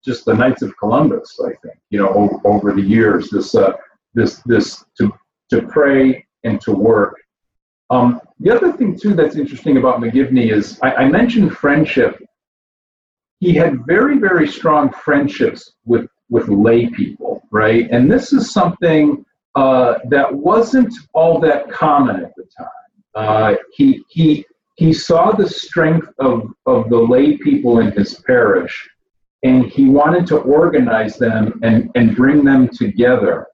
just 0.04 0.24
the 0.26 0.34
Knights 0.34 0.62
of 0.62 0.76
Columbus, 0.76 1.38
I 1.44 1.52
think, 1.62 1.78
you 1.90 1.98
know, 1.98 2.08
over, 2.10 2.40
over 2.44 2.72
the 2.72 2.82
years, 2.82 3.30
this, 3.30 3.54
uh, 3.54 3.72
this, 4.14 4.42
this, 4.44 4.84
to, 4.98 5.12
to 5.50 5.62
pray 5.62 6.26
and 6.44 6.60
to 6.62 6.72
work. 6.72 7.16
Um, 7.90 8.20
the 8.40 8.50
other 8.50 8.72
thing, 8.72 8.98
too, 8.98 9.14
that's 9.14 9.36
interesting 9.36 9.76
about 9.76 10.00
McGivney 10.00 10.50
is 10.50 10.78
I, 10.82 10.94
I 10.94 11.08
mentioned 11.08 11.56
friendship 11.56 12.22
he 13.42 13.52
had 13.52 13.84
very, 13.86 14.18
very 14.18 14.46
strong 14.46 14.92
friendships 14.92 15.72
with, 15.84 16.06
with 16.30 16.46
lay 16.48 16.86
people, 16.90 17.42
right? 17.50 17.88
And 17.90 18.08
this 18.08 18.32
is 18.32 18.52
something 18.52 19.24
uh, 19.56 19.94
that 20.10 20.32
wasn't 20.32 20.94
all 21.12 21.40
that 21.40 21.68
common 21.68 22.24
at 22.24 22.32
the 22.36 22.44
time. 22.56 22.68
Uh, 23.16 23.54
he, 23.74 24.00
he, 24.08 24.46
he 24.76 24.92
saw 24.92 25.32
the 25.32 25.48
strength 25.48 26.06
of, 26.20 26.52
of 26.66 26.88
the 26.88 26.96
lay 26.96 27.36
people 27.36 27.80
in 27.80 27.90
his 27.90 28.14
parish, 28.28 28.88
and 29.42 29.66
he 29.66 29.86
wanted 29.86 30.24
to 30.28 30.36
organize 30.36 31.16
them 31.16 31.58
and, 31.64 31.90
and 31.96 32.14
bring 32.14 32.44
them 32.44 32.68
together. 32.68 33.48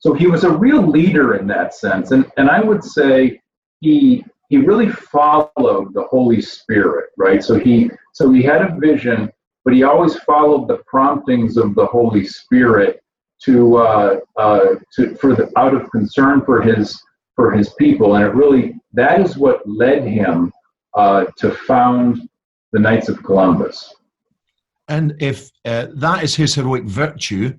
So 0.00 0.12
he 0.12 0.26
was 0.26 0.44
a 0.44 0.50
real 0.50 0.86
leader 0.86 1.36
in 1.36 1.46
that 1.46 1.72
sense. 1.72 2.10
And, 2.10 2.30
and 2.36 2.50
I 2.50 2.60
would 2.60 2.84
say 2.84 3.40
he, 3.80 4.26
he 4.48 4.58
really 4.58 4.88
followed 4.90 5.92
the 5.94 6.06
Holy 6.10 6.40
Spirit, 6.40 7.10
right? 7.16 7.42
So 7.42 7.58
he 7.58 7.90
so 8.12 8.30
he 8.32 8.42
had 8.42 8.62
a 8.62 8.76
vision, 8.78 9.30
but 9.64 9.74
he 9.74 9.82
always 9.82 10.16
followed 10.20 10.68
the 10.68 10.78
promptings 10.86 11.56
of 11.56 11.74
the 11.74 11.86
Holy 11.86 12.26
Spirit 12.26 13.02
to 13.44 13.76
uh, 13.76 14.20
uh, 14.36 14.66
to 14.94 15.14
for 15.16 15.34
the 15.34 15.50
out 15.56 15.74
of 15.74 15.90
concern 15.90 16.42
for 16.44 16.62
his 16.62 17.00
for 17.36 17.52
his 17.52 17.72
people, 17.74 18.16
and 18.16 18.24
it 18.24 18.34
really 18.34 18.74
that 18.92 19.20
is 19.20 19.36
what 19.36 19.68
led 19.68 20.04
him 20.04 20.52
uh, 20.94 21.26
to 21.36 21.50
found 21.52 22.28
the 22.72 22.78
Knights 22.78 23.08
of 23.08 23.22
Columbus. 23.22 23.94
And 24.88 25.14
if 25.20 25.50
uh, 25.66 25.88
that 25.94 26.24
is 26.24 26.34
his 26.34 26.54
heroic 26.54 26.84
virtue, 26.84 27.54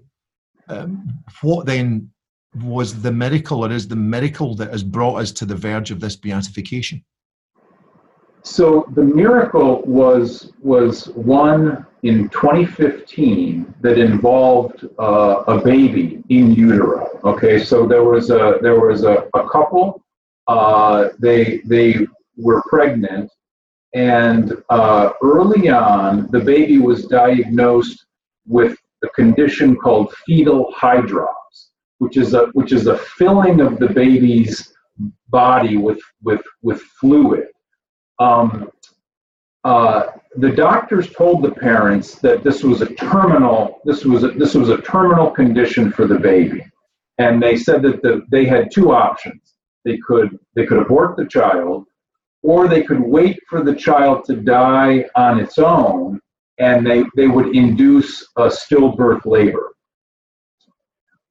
um, 0.68 1.20
what 1.42 1.68
then 1.68 2.10
was 2.56 3.02
the 3.02 3.12
miracle 3.12 3.66
or 3.66 3.72
is 3.72 3.88
the 3.88 3.96
miracle 3.96 4.56
that 4.56 4.72
has 4.72 4.84
brought 4.84 5.16
us 5.16 5.32
to 5.34 5.46
the 5.46 5.56
verge 5.56 5.92
of 5.92 6.00
this 6.00 6.16
beatification? 6.16 7.04
So 8.42 8.88
the 8.94 9.04
miracle 9.04 9.82
was 9.86 10.54
was 10.60 11.10
one 11.10 11.86
in 12.04 12.30
2015 12.30 13.74
that 13.82 13.98
involved 13.98 14.88
uh, 14.98 15.44
a 15.48 15.62
baby 15.62 16.24
in 16.30 16.54
utero. 16.54 17.20
Okay, 17.26 17.60
so 17.60 17.86
there 17.86 18.04
was 18.04 18.30
a 18.30 18.58
there 18.62 18.80
was 18.80 19.04
a, 19.04 19.28
a 19.36 19.50
couple. 19.50 20.02
Uh, 20.48 21.10
they 21.20 21.58
they 21.66 22.08
were 22.38 22.64
pregnant, 22.70 23.30
and 23.94 24.54
uh, 24.70 25.12
early 25.22 25.70
on, 25.70 26.28
the 26.32 26.40
baby 26.40 26.80
was 26.80 27.06
diagnosed 27.06 28.06
with 28.48 28.76
a 29.04 29.10
condition 29.10 29.76
called 29.76 30.14
fetal 30.26 30.74
hydrops 30.76 31.39
which 32.00 32.18
is 32.18 32.34
a 32.34 32.48
which 32.54 32.74
is 32.74 32.88
a 32.88 32.98
filling 32.98 33.62
of 33.62 33.78
the 33.80 33.88
baby's 33.88 34.74
body 35.30 35.78
with 35.78 36.02
with 36.24 36.42
with 36.62 36.82
fluid. 36.82 37.48
Um, 38.20 38.72
uh, 39.64 40.08
the 40.38 40.52
doctors 40.52 41.12
told 41.12 41.44
the 41.44 41.52
parents 41.52 42.16
that 42.16 42.44
this 42.44 42.64
was 42.64 42.82
a 42.82 42.94
terminal 42.96 43.82
this 43.86 44.04
was 44.06 44.24
a, 44.24 44.32
this 44.32 44.56
was 44.56 44.70
a 44.70 44.82
terminal 44.82 45.30
condition 45.30 45.92
for 45.92 46.08
the 46.08 46.18
baby, 46.18 46.66
and 47.18 47.42
they 47.44 47.56
said 47.56 47.82
that 47.84 48.02
the, 48.02 48.24
they 48.32 48.46
had 48.46 48.72
two 48.72 48.92
options. 48.92 49.56
They 49.86 49.98
could 49.98 50.40
they 50.56 50.66
could 50.66 50.80
abort 50.80 51.18
the 51.18 51.28
child, 51.28 51.86
or 52.44 52.68
they 52.68 52.84
could 52.84 53.02
wait 53.02 53.40
for 53.50 53.62
the 53.64 53.76
child 53.76 54.24
to 54.26 54.38
die 54.38 55.06
on 55.16 55.40
its 55.40 55.58
own, 55.58 56.22
and 56.60 56.86
they 56.86 57.04
they 57.18 57.28
would 57.28 57.54
induce 57.56 58.26
a 58.38 58.48
stillbirth 58.48 59.26
labor. 59.26 59.74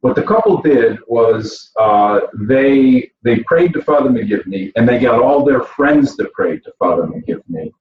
What 0.01 0.15
the 0.15 0.23
couple 0.23 0.63
did 0.63 0.99
was 1.09 1.71
uh, 1.79 2.21
they 2.35 3.11
they 3.25 3.41
prayed 3.41 3.73
to 3.73 3.83
Father 3.83 4.11
McGivney, 4.11 4.71
and 4.77 4.89
they 4.89 5.01
got 5.01 5.21
all 5.21 5.45
their 5.45 5.63
friends 5.63 6.17
to 6.17 6.31
pray 6.33 6.59
to 6.59 6.73
Father 6.79 7.03
McGivney, 7.03 7.73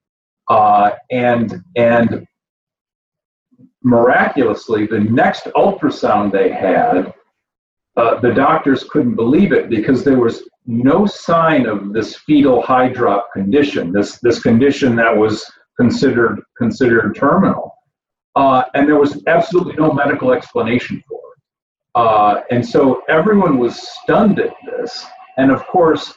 uh, 0.50 0.92
and 1.12 1.64
and 1.76 2.28
miraculously, 3.84 4.86
the 4.86 5.00
next 5.00 5.46
ultrasound 5.56 6.32
they 6.32 6.50
had, 6.50 7.14
uh, 7.96 8.20
the 8.20 8.34
doctors 8.34 8.84
couldn't 8.84 9.16
believe 9.16 9.52
it 9.52 9.70
because 9.70 10.04
there 10.04 10.20
was 10.20 10.48
no 10.66 11.06
sign 11.06 11.66
of 11.66 11.94
this 11.94 12.16
fetal 12.18 12.62
hydrop 12.62 13.24
condition, 13.34 13.92
this 13.92 14.20
this 14.20 14.40
condition 14.42 14.96
that 14.96 15.16
was 15.16 15.46
considered 15.80 16.42
considered 16.58 17.16
terminal, 17.16 17.74
uh, 18.36 18.64
and 18.74 18.88
there 18.88 19.00
was 19.00 19.24
absolutely 19.28 19.76
no 19.76 19.92
medical 19.94 20.32
explanation 20.32 21.04
for 21.08 21.20
it. 21.20 21.27
Uh, 21.96 22.42
and 22.52 22.66
so 22.66 23.02
everyone 23.10 23.58
was 23.58 23.76
stunned 24.04 24.40
at 24.40 24.54
this. 24.66 25.06
And 25.38 25.52
of 25.52 25.66
course, 25.68 26.14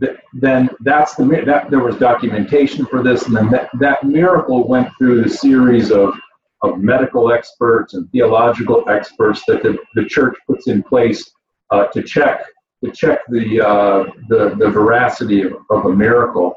th- 0.00 0.18
then 0.34 0.68
that's 0.80 1.14
the 1.14 1.24
that 1.46 1.70
there 1.70 1.80
was 1.80 1.96
documentation 1.96 2.86
for 2.86 3.02
this, 3.02 3.26
and 3.26 3.36
then 3.36 3.50
that, 3.50 3.70
that 3.80 4.04
miracle 4.04 4.66
went 4.66 4.88
through 4.98 5.22
the 5.22 5.28
series 5.28 5.90
of 5.90 6.14
of 6.62 6.78
medical 6.78 7.32
experts 7.32 7.94
and 7.94 8.08
theological 8.12 8.88
experts 8.88 9.42
that 9.48 9.62
the, 9.64 9.76
the 9.96 10.04
church 10.04 10.36
puts 10.46 10.68
in 10.68 10.82
place 10.82 11.28
uh, 11.70 11.86
to 11.86 12.02
check 12.02 12.44
to 12.84 12.90
check 12.92 13.20
the, 13.28 13.60
uh, 13.60 14.04
the 14.28 14.54
the 14.58 14.70
veracity 14.70 15.42
of, 15.42 15.54
of 15.70 15.86
a 15.86 15.92
miracle. 15.92 16.54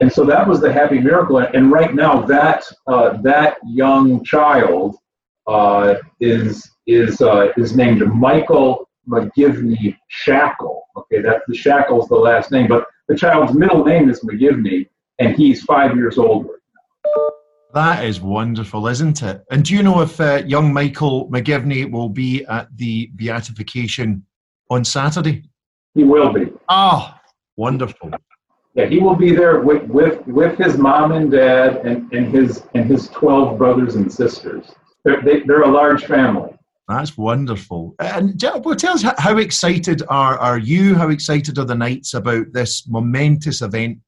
And 0.00 0.12
so 0.12 0.24
that 0.24 0.46
was 0.46 0.60
the 0.60 0.72
happy 0.72 0.98
miracle. 0.98 1.38
And 1.38 1.70
right 1.70 1.94
now, 1.94 2.22
that 2.22 2.64
uh, 2.86 3.16
that 3.22 3.58
young 3.64 4.24
child 4.24 4.96
uh, 5.46 5.94
is 6.20 6.70
is 6.86 7.20
uh, 7.20 7.48
is 7.56 7.76
named 7.76 8.02
Michael 8.14 8.88
McGivney 9.08 9.96
Schachle. 10.10 10.80
Okay, 10.96 11.20
that 11.22 11.42
the 11.48 11.54
Schachle 11.54 12.02
is 12.02 12.08
the 12.08 12.14
last 12.14 12.50
name, 12.50 12.68
but 12.68 12.86
the 13.08 13.16
child's 13.16 13.54
middle 13.54 13.84
name 13.84 14.08
is 14.08 14.20
McGivney, 14.20 14.88
and 15.18 15.36
he's 15.36 15.62
five 15.62 15.96
years 15.96 16.18
old 16.18 16.46
right 16.46 16.58
now. 16.74 17.30
That 17.74 18.04
is 18.04 18.20
wonderful, 18.20 18.86
isn't 18.86 19.22
it? 19.22 19.44
And 19.50 19.64
do 19.64 19.74
you 19.74 19.82
know 19.82 20.00
if 20.00 20.20
uh, 20.20 20.42
young 20.46 20.72
Michael 20.72 21.28
McGivney 21.28 21.90
will 21.90 22.08
be 22.08 22.44
at 22.44 22.68
the 22.76 23.10
beatification 23.14 24.24
on 24.70 24.84
Saturday? 24.84 25.42
He 25.94 26.04
will 26.04 26.32
be. 26.32 26.52
Ah, 26.68 27.20
oh, 27.20 27.30
wonderful. 27.56 28.10
Yeah, 28.74 28.86
he 28.86 28.98
will 28.98 29.14
be 29.14 29.34
there 29.34 29.60
with, 29.60 29.84
with, 29.84 30.26
with 30.26 30.58
his 30.58 30.76
mom 30.76 31.12
and 31.12 31.30
dad 31.30 31.86
and, 31.86 32.12
and 32.12 32.32
his 32.34 32.64
and 32.74 32.86
his 32.86 33.08
twelve 33.08 33.58
brothers 33.58 33.94
and 33.94 34.12
sisters. 34.12 34.72
They're, 35.04 35.22
they, 35.22 35.42
are 35.42 35.46
they 35.46 35.52
are 35.52 35.62
a 35.62 35.70
large 35.70 36.06
family. 36.06 36.53
That's 36.88 37.16
wonderful. 37.16 37.94
And 37.98 38.42
well, 38.62 38.76
tell 38.76 38.94
us 38.94 39.04
how 39.18 39.38
excited 39.38 40.02
are, 40.08 40.38
are 40.38 40.58
you? 40.58 40.94
How 40.94 41.08
excited 41.08 41.58
are 41.58 41.64
the 41.64 41.74
Knights 41.74 42.12
about 42.12 42.52
this 42.52 42.86
momentous 42.86 43.62
event 43.62 43.98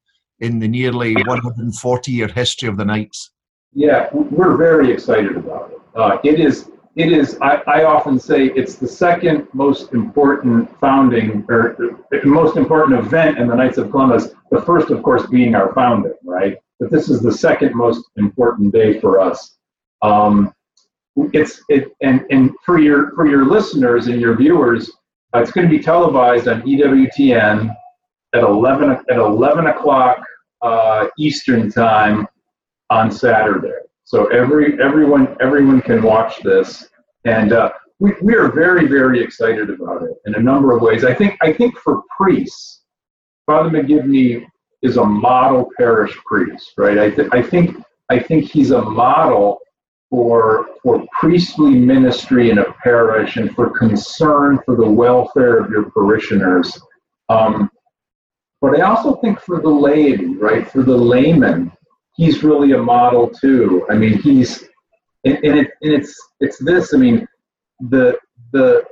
in 0.41 0.59
the 0.59 0.69
nearly 0.69 1.15
140 1.15 2.13
year 2.13 2.29
history 2.29 2.69
of 2.69 2.77
the 2.77 2.85
Knights? 2.85 3.31
Yeah, 3.73 4.09
we're 4.13 4.57
very 4.57 4.91
excited 4.93 5.37
about 5.37 5.71
it. 5.71 5.79
Uh, 5.95 6.19
it 6.23 6.39
is. 6.39 6.71
It 6.97 7.13
is. 7.13 7.39
I, 7.41 7.63
I 7.67 7.85
often 7.85 8.19
say 8.19 8.47
it's 8.47 8.77
the 8.77 8.89
second 8.89 9.49
most 9.53 9.93
important 9.93 10.69
founding 10.81 11.45
or 11.49 11.77
most 12.25 12.57
important 12.57 12.99
event 12.99 13.39
in 13.39 13.49
the 13.49 13.55
Knights 13.55 13.79
of 13.79 13.91
Columbus. 13.91 14.29
The 14.51 14.63
first, 14.63 14.91
of 14.91 15.03
course, 15.03 15.27
being 15.27 15.55
our 15.55 15.75
founding, 15.75 16.15
right? 16.25 16.57
But 16.79 16.91
this 16.91 17.09
is 17.09 17.21
the 17.21 17.33
second 17.33 17.75
most 17.75 18.05
important 18.17 18.73
day 18.73 19.01
for 19.01 19.19
us. 19.21 19.57
Um, 20.03 20.53
it's 21.33 21.63
it 21.69 21.93
and 22.03 22.25
and 22.31 22.51
for 22.65 22.79
your 22.79 23.13
for 23.15 23.27
your 23.27 23.47
listeners 23.47 24.09
and 24.09 24.21
your 24.21 24.37
viewers, 24.37 24.91
uh, 25.35 25.41
it's 25.41 25.51
going 25.51 25.69
to 25.69 25.75
be 25.75 25.83
televised 25.83 26.49
on 26.49 26.63
EWTN 26.63 27.75
at 28.35 28.43
eleven 28.43 28.91
at 28.91 29.17
eleven 29.17 29.69
o'clock 29.69 30.19
uh, 30.63 31.07
Eastern 31.19 31.71
time 31.71 32.27
on 32.91 33.11
Saturday. 33.11 33.73
So 34.05 34.27
every 34.27 34.81
everyone 34.81 35.37
everyone 35.41 35.81
can 35.81 36.03
watch 36.03 36.41
this, 36.43 36.89
and 37.25 37.53
uh, 37.53 37.73
we 37.99 38.13
we 38.23 38.35
are 38.35 38.53
very 38.53 38.87
very 38.87 39.21
excited 39.23 39.71
about 39.71 40.03
it 40.03 40.17
in 40.27 40.35
a 40.35 40.41
number 40.41 40.77
of 40.77 40.83
ways. 40.83 41.05
I 41.05 41.15
think 41.15 41.37
I 41.41 41.53
think 41.53 41.79
for 41.79 42.03
priests, 42.17 42.83
Father 43.47 43.71
McGivney 43.71 44.45
is 44.83 44.97
a 44.99 45.05
model 45.05 45.69
parish 45.79 46.15
priest, 46.27 46.73
right? 46.77 46.99
I 46.99 47.11
th- 47.11 47.29
I 47.33 47.43
think 47.43 47.83
I 48.11 48.19
think 48.19 48.45
he's 48.51 48.71
a 48.71 48.83
model 48.83 49.59
for 50.11 50.69
for 50.83 51.05
priestly 51.19 51.71
ministry 51.71 52.51
in 52.51 52.59
a 52.59 52.73
parish 52.85 53.37
and 53.37 53.55
for 53.55 53.71
concern 53.71 54.59
for 54.65 54.77
the 54.77 54.89
welfare 54.89 55.59
of 55.59 55.71
your 55.71 55.91
parishioners. 55.91 56.81
Um, 57.29 57.71
but 58.61 58.79
I 58.79 58.83
also 58.83 59.17
think 59.17 59.41
for 59.41 59.61
the 59.61 59.69
laity, 59.69 60.37
right, 60.37 60.71
for 60.71 60.83
the 60.83 60.97
layman, 60.97 61.73
he's 62.15 62.43
really 62.43 62.73
a 62.73 62.79
model 62.79 63.29
too. 63.29 63.87
I 63.91 63.95
mean, 63.95 64.19
he's 64.23 64.65
and, 65.25 65.39
and, 65.45 65.59
it, 65.59 65.71
and 65.83 65.93
it's 65.93 66.15
it's 66.41 66.59
this. 66.59 66.95
I 66.95 66.99
mean, 66.99 67.27
the 67.91 68.17
the 68.53 68.85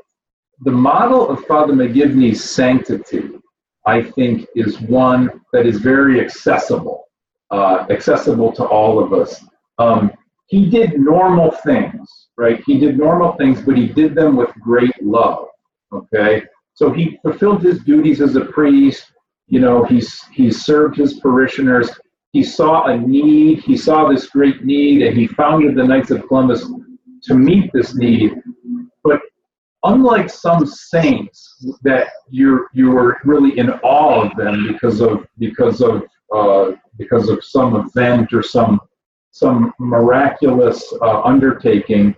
the 0.61 0.71
model 0.71 1.29
of 1.29 1.45
Father 1.47 1.73
McGivney's 1.73 2.43
sanctity, 2.43 3.31
I 3.87 4.03
think, 4.03 4.47
is 4.55 4.81
one 4.81 5.41
that 5.53 5.67
is 5.67 5.79
very 5.79 6.21
accessible, 6.21 7.05
uh, 7.51 7.87
accessible 7.91 8.53
to 8.53 8.65
all 8.65 9.03
of 9.03 9.13
us. 9.13 9.45
Um, 9.79 10.13
he 10.47 10.69
did 10.69 10.99
normal 10.99 11.51
things, 11.51 12.09
right? 12.37 12.63
He 12.67 12.79
did 12.79 12.99
normal 12.99 13.33
things, 13.33 13.63
but 13.63 13.77
he 13.77 13.89
did 13.89 14.15
them 14.15 14.37
with 14.37 14.51
great 14.61 14.95
love. 15.03 15.49
Okay, 15.93 16.43
so 16.75 16.93
he 16.93 17.19
fulfilled 17.23 17.63
his 17.63 17.81
duties 17.81 18.21
as 18.21 18.37
a 18.37 18.45
priest. 18.47 19.13
You 19.47 19.61
know, 19.61 19.85
he's 19.85 20.21
he 20.33 20.51
served 20.51 20.97
his 20.97 21.21
parishioners. 21.21 21.91
He 22.33 22.43
saw 22.43 22.87
a 22.87 22.99
need. 22.99 23.61
He 23.61 23.77
saw 23.77 24.09
this 24.09 24.29
great 24.29 24.65
need, 24.65 25.03
and 25.03 25.17
he 25.17 25.29
founded 25.29 25.77
the 25.77 25.85
Knights 25.85 26.11
of 26.11 26.27
Columbus 26.27 26.69
to 27.25 27.35
meet 27.35 27.71
this 27.73 27.95
need. 27.95 28.35
But 29.03 29.21
unlike 29.85 30.29
some 30.29 30.67
saints 30.67 31.65
that 31.83 32.09
you're 32.29 32.69
you 32.73 32.91
were 32.91 33.19
really 33.25 33.59
in 33.59 33.71
awe 33.71 34.25
of 34.25 34.37
them 34.37 34.67
because 34.73 35.01
of 35.01 35.27
because 35.39 35.81
of 35.81 36.03
uh, 36.35 36.73
because 36.99 37.29
of 37.29 37.45
some 37.45 37.77
event 37.77 38.33
or 38.33 38.43
some 38.43 38.81
some 39.35 39.75
miraculous 39.81 40.95
uh, 41.03 41.21
undertaking. 41.23 42.15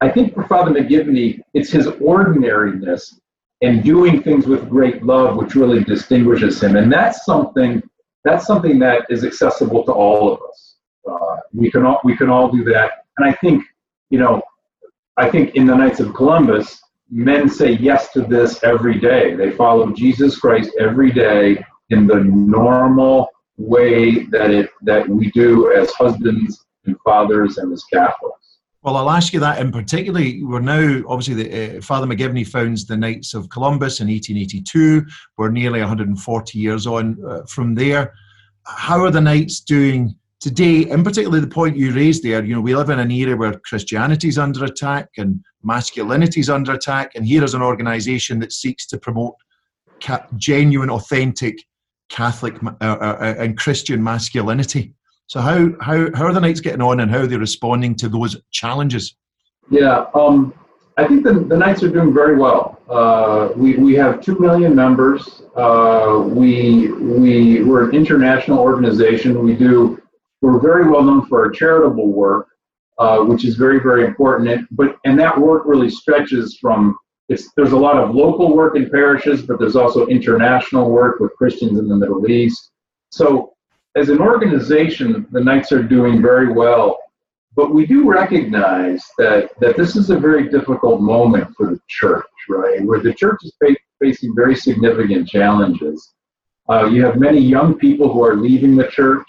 I 0.00 0.08
think 0.08 0.32
for 0.32 0.44
Father 0.44 0.70
McGivney, 0.70 1.40
it's 1.54 1.70
his 1.70 1.88
ordinariness 2.00 3.18
and 3.62 3.82
doing 3.82 4.22
things 4.22 4.46
with 4.46 4.70
great 4.70 5.02
love 5.02 5.36
which 5.36 5.56
really 5.56 5.82
distinguishes 5.82 6.62
him, 6.62 6.76
and 6.76 6.90
that's 6.90 7.24
something 7.24 7.82
that's 8.22 8.46
something 8.46 8.78
that 8.78 9.06
is 9.10 9.24
accessible 9.24 9.82
to 9.86 9.92
all 9.92 10.32
of 10.32 10.40
us. 10.48 10.76
Uh, 11.10 11.36
we 11.52 11.68
can 11.68 11.84
all 11.84 12.00
we 12.04 12.16
can 12.16 12.30
all 12.30 12.48
do 12.48 12.62
that, 12.62 13.04
and 13.18 13.28
I 13.28 13.32
think 13.32 13.64
you 14.10 14.20
know, 14.20 14.40
I 15.16 15.28
think 15.28 15.56
in 15.56 15.66
the 15.66 15.74
Knights 15.74 15.98
of 15.98 16.14
Columbus, 16.14 16.80
men 17.10 17.48
say 17.48 17.72
yes 17.72 18.12
to 18.12 18.20
this 18.20 18.62
every 18.62 19.00
day. 19.00 19.34
They 19.34 19.50
follow 19.50 19.90
Jesus 19.90 20.38
Christ 20.38 20.70
every 20.78 21.10
day 21.10 21.64
in 21.90 22.06
the 22.06 22.20
normal 22.20 23.30
way 23.58 24.24
that 24.26 24.50
it 24.50 24.70
that 24.82 25.08
we 25.08 25.30
do 25.32 25.72
as 25.72 25.90
husbands 25.92 26.64
and 26.86 26.96
fathers 27.04 27.58
and 27.58 27.72
as 27.72 27.84
Catholics. 27.92 28.38
Well, 28.82 28.96
I'll 28.96 29.10
ask 29.10 29.32
you 29.32 29.40
that 29.40 29.60
in 29.60 29.72
particularly. 29.72 30.42
We're 30.44 30.60
now 30.60 31.02
obviously 31.08 31.34
the, 31.34 31.78
uh, 31.78 31.80
Father 31.82 32.06
McGivney 32.06 32.46
founds 32.46 32.86
the 32.86 32.96
Knights 32.96 33.34
of 33.34 33.50
Columbus 33.50 34.00
in 34.00 34.08
1882. 34.08 35.04
We're 35.36 35.50
nearly 35.50 35.80
140 35.80 36.58
years 36.58 36.86
on 36.86 37.18
uh, 37.28 37.42
from 37.46 37.74
there. 37.74 38.14
How 38.66 39.04
are 39.04 39.10
the 39.10 39.20
Knights 39.20 39.60
doing 39.60 40.14
today? 40.40 40.88
And 40.90 41.04
particularly 41.04 41.40
the 41.40 41.48
point 41.48 41.76
you 41.76 41.92
raised 41.92 42.22
there. 42.22 42.44
You 42.44 42.54
know, 42.54 42.60
we 42.60 42.76
live 42.76 42.90
in 42.90 43.00
an 43.00 43.10
era 43.10 43.36
where 43.36 43.60
Christianity 43.64 44.28
is 44.28 44.38
under 44.38 44.64
attack 44.64 45.08
and 45.18 45.40
masculinity 45.64 46.38
is 46.38 46.48
under 46.48 46.72
attack, 46.72 47.12
and 47.16 47.26
here 47.26 47.42
is 47.42 47.54
an 47.54 47.62
organisation 47.62 48.38
that 48.38 48.52
seeks 48.52 48.86
to 48.86 48.98
promote 48.98 49.34
genuine, 50.36 50.90
authentic 50.90 51.56
Catholic 52.08 52.54
uh, 52.62 52.68
uh, 52.80 52.84
uh, 52.84 53.34
and 53.38 53.56
Christian 53.56 54.02
masculinity. 54.02 54.94
So 55.26 55.40
how, 55.40 55.68
how, 55.80 56.08
how 56.14 56.24
are 56.24 56.32
the 56.32 56.40
Knights 56.40 56.60
getting 56.60 56.80
on 56.80 57.00
and 57.00 57.10
how 57.10 57.18
are 57.18 57.26
they 57.26 57.36
responding 57.36 57.94
to 57.96 58.08
those 58.08 58.36
challenges? 58.50 59.14
Yeah, 59.70 60.06
um, 60.14 60.54
I 60.96 61.06
think 61.06 61.22
the, 61.22 61.34
the 61.34 61.56
Knights 61.56 61.82
are 61.82 61.90
doing 61.90 62.14
very 62.14 62.36
well. 62.36 62.80
Uh, 62.88 63.50
we, 63.54 63.76
we 63.76 63.94
have 63.94 64.22
2 64.22 64.38
million 64.38 64.74
members. 64.74 65.42
Uh, 65.54 66.24
we, 66.26 66.90
we, 66.92 67.62
we're 67.62 67.90
an 67.90 67.94
international 67.94 68.58
organization. 68.58 69.44
We 69.44 69.54
do, 69.54 70.00
we're 70.40 70.60
very 70.60 70.88
well 70.88 71.02
known 71.02 71.26
for 71.26 71.44
our 71.44 71.50
charitable 71.50 72.10
work, 72.10 72.48
uh, 72.98 73.18
which 73.18 73.44
is 73.44 73.56
very, 73.56 73.80
very 73.80 74.06
important. 74.06 74.66
But, 74.70 74.96
and 75.04 75.18
that 75.20 75.38
work 75.38 75.64
really 75.66 75.90
stretches 75.90 76.58
from 76.58 76.96
it's, 77.28 77.52
there's 77.56 77.72
a 77.72 77.76
lot 77.76 77.96
of 77.96 78.14
local 78.14 78.56
work 78.56 78.76
in 78.76 78.88
parishes, 78.88 79.42
but 79.42 79.58
there's 79.58 79.76
also 79.76 80.06
international 80.06 80.90
work 80.90 81.20
with 81.20 81.34
Christians 81.36 81.78
in 81.78 81.88
the 81.88 81.96
Middle 81.96 82.28
East. 82.30 82.70
So, 83.10 83.52
as 83.96 84.08
an 84.08 84.20
organization, 84.20 85.26
the 85.30 85.42
Knights 85.42 85.72
are 85.72 85.82
doing 85.82 86.22
very 86.22 86.52
well. 86.52 86.98
But 87.56 87.74
we 87.74 87.86
do 87.86 88.08
recognize 88.08 89.02
that, 89.18 89.50
that 89.60 89.76
this 89.76 89.96
is 89.96 90.10
a 90.10 90.18
very 90.18 90.48
difficult 90.48 91.00
moment 91.00 91.54
for 91.56 91.66
the 91.70 91.80
church, 91.88 92.24
right? 92.48 92.82
Where 92.84 93.00
the 93.00 93.12
church 93.12 93.40
is 93.42 93.52
fa- 93.58 93.76
facing 94.00 94.34
very 94.36 94.54
significant 94.54 95.28
challenges. 95.28 96.14
Uh, 96.68 96.86
you 96.86 97.04
have 97.04 97.16
many 97.18 97.40
young 97.40 97.74
people 97.74 98.12
who 98.12 98.22
are 98.22 98.36
leaving 98.36 98.76
the 98.76 98.86
church, 98.88 99.26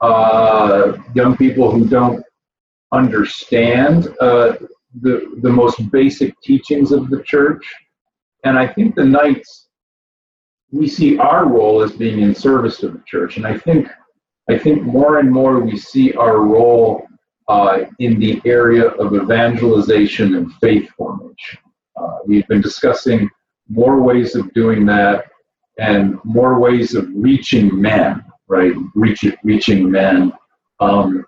uh, 0.00 0.98
young 1.14 1.36
people 1.36 1.70
who 1.70 1.86
don't 1.86 2.22
understand 2.92 4.14
uh, 4.20 4.56
the, 5.00 5.38
the 5.42 5.50
most 5.50 5.90
basic 5.90 6.38
teachings 6.40 6.92
of 6.92 7.10
the 7.10 7.22
church. 7.22 7.64
And 8.44 8.58
I 8.58 8.66
think 8.66 8.94
the 8.94 9.04
Knights, 9.04 9.68
we 10.70 10.86
see 10.86 11.18
our 11.18 11.46
role 11.46 11.82
as 11.82 11.92
being 11.92 12.20
in 12.20 12.34
service 12.34 12.78
to 12.78 12.88
the 12.88 13.02
church. 13.06 13.36
And 13.36 13.46
I 13.46 13.58
think, 13.58 13.88
I 14.50 14.58
think 14.58 14.82
more 14.82 15.18
and 15.18 15.30
more 15.30 15.60
we 15.60 15.76
see 15.76 16.12
our 16.14 16.40
role 16.40 17.06
uh, 17.48 17.80
in 17.98 18.18
the 18.18 18.40
area 18.44 18.88
of 18.88 19.14
evangelization 19.14 20.34
and 20.36 20.52
faith 20.54 20.88
formation. 20.96 21.60
Uh, 21.96 22.18
we've 22.26 22.46
been 22.48 22.60
discussing 22.60 23.28
more 23.68 24.00
ways 24.00 24.34
of 24.34 24.52
doing 24.52 24.84
that 24.86 25.26
and 25.78 26.18
more 26.24 26.58
ways 26.58 26.94
of 26.94 27.08
reaching 27.14 27.80
men, 27.80 28.24
right? 28.48 28.72
Reach, 28.94 29.24
reaching 29.42 29.90
men. 29.90 30.32
Um, 30.80 31.24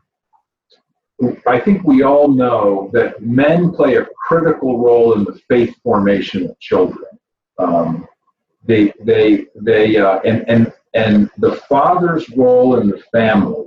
I 1.46 1.58
think 1.60 1.84
we 1.84 2.02
all 2.02 2.28
know 2.28 2.90
that 2.92 3.22
men 3.22 3.72
play 3.72 3.96
a 3.96 4.06
critical 4.28 4.78
role 4.78 5.14
in 5.14 5.24
the 5.24 5.40
faith 5.48 5.74
formation 5.82 6.50
of 6.50 6.58
children. 6.60 7.04
Um, 7.58 8.06
they, 8.64 8.92
they, 9.00 9.46
they, 9.54 9.96
uh, 9.96 10.20
and, 10.20 10.48
and, 10.48 10.72
and 10.94 11.30
the 11.38 11.56
father's 11.68 12.28
role 12.30 12.76
in 12.80 12.88
the 12.88 13.02
family, 13.12 13.66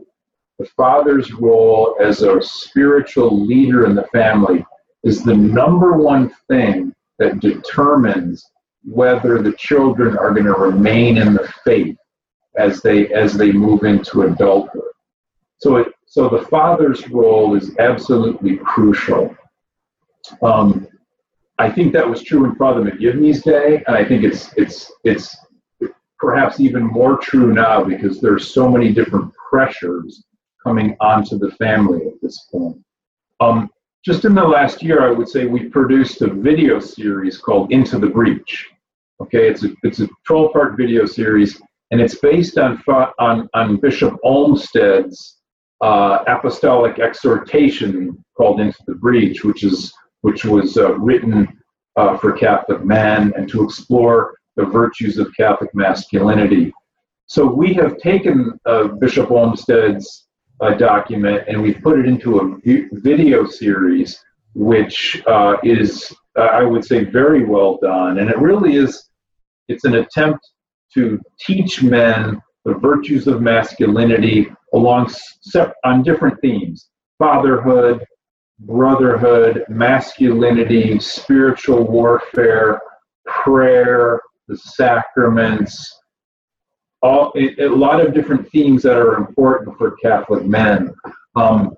the 0.59 0.65
father's 0.65 1.31
role 1.31 1.95
as 1.99 2.21
a 2.21 2.41
spiritual 2.41 3.45
leader 3.45 3.85
in 3.85 3.95
the 3.95 4.07
family 4.11 4.63
is 5.03 5.23
the 5.23 5.35
number 5.35 5.93
one 5.93 6.31
thing 6.49 6.93
that 7.17 7.39
determines 7.39 8.45
whether 8.83 9.41
the 9.41 9.53
children 9.53 10.17
are 10.17 10.31
going 10.31 10.45
to 10.45 10.53
remain 10.53 11.17
in 11.17 11.33
the 11.33 11.51
faith 11.63 11.97
as 12.57 12.81
they 12.81 13.07
as 13.13 13.33
they 13.33 13.51
move 13.51 13.83
into 13.83 14.23
adulthood. 14.23 14.88
So 15.59 15.77
it 15.77 15.87
so 16.05 16.27
the 16.27 16.41
father's 16.45 17.07
role 17.09 17.55
is 17.55 17.77
absolutely 17.77 18.57
crucial. 18.57 19.35
Um, 20.41 20.87
I 21.59 21.69
think 21.69 21.93
that 21.93 22.09
was 22.09 22.23
true 22.23 22.45
in 22.45 22.55
Father 22.55 22.81
McGivney's 22.81 23.43
day, 23.43 23.83
and 23.85 23.95
I 23.95 24.03
think 24.05 24.23
it's 24.23 24.51
it's 24.57 24.91
it's 25.03 25.37
perhaps 26.17 26.59
even 26.59 26.83
more 26.83 27.17
true 27.17 27.53
now 27.53 27.83
because 27.83 28.19
there's 28.19 28.53
so 28.53 28.69
many 28.69 28.91
different 28.91 29.31
pressures 29.49 30.23
coming 30.63 30.95
onto 30.99 31.37
the 31.37 31.51
family 31.51 32.07
at 32.07 32.21
this 32.21 32.47
point. 32.51 32.77
Um, 33.39 33.69
just 34.03 34.25
in 34.25 34.33
the 34.33 34.43
last 34.43 34.81
year, 34.81 35.01
I 35.05 35.11
would 35.11 35.27
say 35.27 35.45
we 35.45 35.65
produced 35.65 36.21
a 36.21 36.33
video 36.33 36.79
series 36.79 37.37
called 37.37 37.71
Into 37.71 37.99
the 37.99 38.07
Breach. 38.07 38.69
Okay, 39.21 39.49
it's 39.49 39.65
a 39.65 39.69
it's 39.83 39.99
a 39.99 40.07
12 40.25 40.53
part 40.53 40.77
video 40.77 41.05
series, 41.05 41.61
and 41.91 41.99
it's 41.99 42.15
based 42.15 42.57
on 42.57 42.81
on 43.19 43.49
on 43.53 43.75
Bishop 43.77 44.15
Olmsted's 44.23 45.38
uh, 45.81 46.23
apostolic 46.27 46.99
exhortation 46.99 48.23
called 48.35 48.59
Into 48.59 48.79
the 48.87 48.95
Breach, 48.95 49.43
which 49.43 49.63
is 49.63 49.93
which 50.21 50.43
was 50.43 50.77
uh, 50.77 50.93
written 50.97 51.47
uh, 51.95 52.17
for 52.17 52.33
Catholic 52.33 52.83
men 52.83 53.33
and 53.37 53.47
to 53.49 53.63
explore 53.63 54.35
the 54.57 54.65
virtues 54.65 55.17
of 55.17 55.33
Catholic 55.35 55.73
masculinity. 55.73 56.73
So 57.27 57.45
we 57.45 57.73
have 57.75 57.97
taken 57.99 58.59
uh, 58.65 58.89
Bishop 58.99 59.29
Olmsted's 59.29 60.27
uh, 60.61 60.73
document 60.73 61.43
and 61.47 61.61
we've 61.61 61.81
put 61.81 61.99
it 61.99 62.05
into 62.05 62.39
a 62.39 62.57
video 62.93 63.45
series, 63.45 64.19
which 64.55 65.21
uh, 65.25 65.55
is, 65.63 66.13
I 66.35 66.63
would 66.63 66.83
say, 66.83 67.05
very 67.05 67.45
well 67.45 67.77
done. 67.81 68.17
And 68.17 68.29
it 68.29 68.37
really 68.39 68.75
is, 68.75 69.09
it's 69.69 69.85
an 69.85 69.95
attempt 69.95 70.39
to 70.95 71.19
teach 71.39 71.81
men 71.81 72.41
the 72.69 72.79
virtues 72.79 73.27
of 73.27 73.41
masculinity 73.41 74.47
along 74.73 75.11
on 75.83 76.03
different 76.03 76.39
themes 76.41 76.89
fatherhood, 77.17 78.05
brotherhood, 78.59 79.65
masculinity, 79.67 80.99
spiritual 80.99 81.85
warfare, 81.85 82.79
prayer, 83.25 84.21
the 84.47 84.55
sacraments, 84.57 85.99
all 87.01 87.33
a, 87.35 87.65
a 87.65 87.67
lot 87.67 87.99
of 87.99 88.13
different 88.13 88.49
themes 88.51 88.83
that 88.83 88.97
are 88.97 89.15
important 89.15 89.77
for 89.77 89.97
Catholic 90.01 90.45
men. 90.45 90.93
Um, 91.35 91.73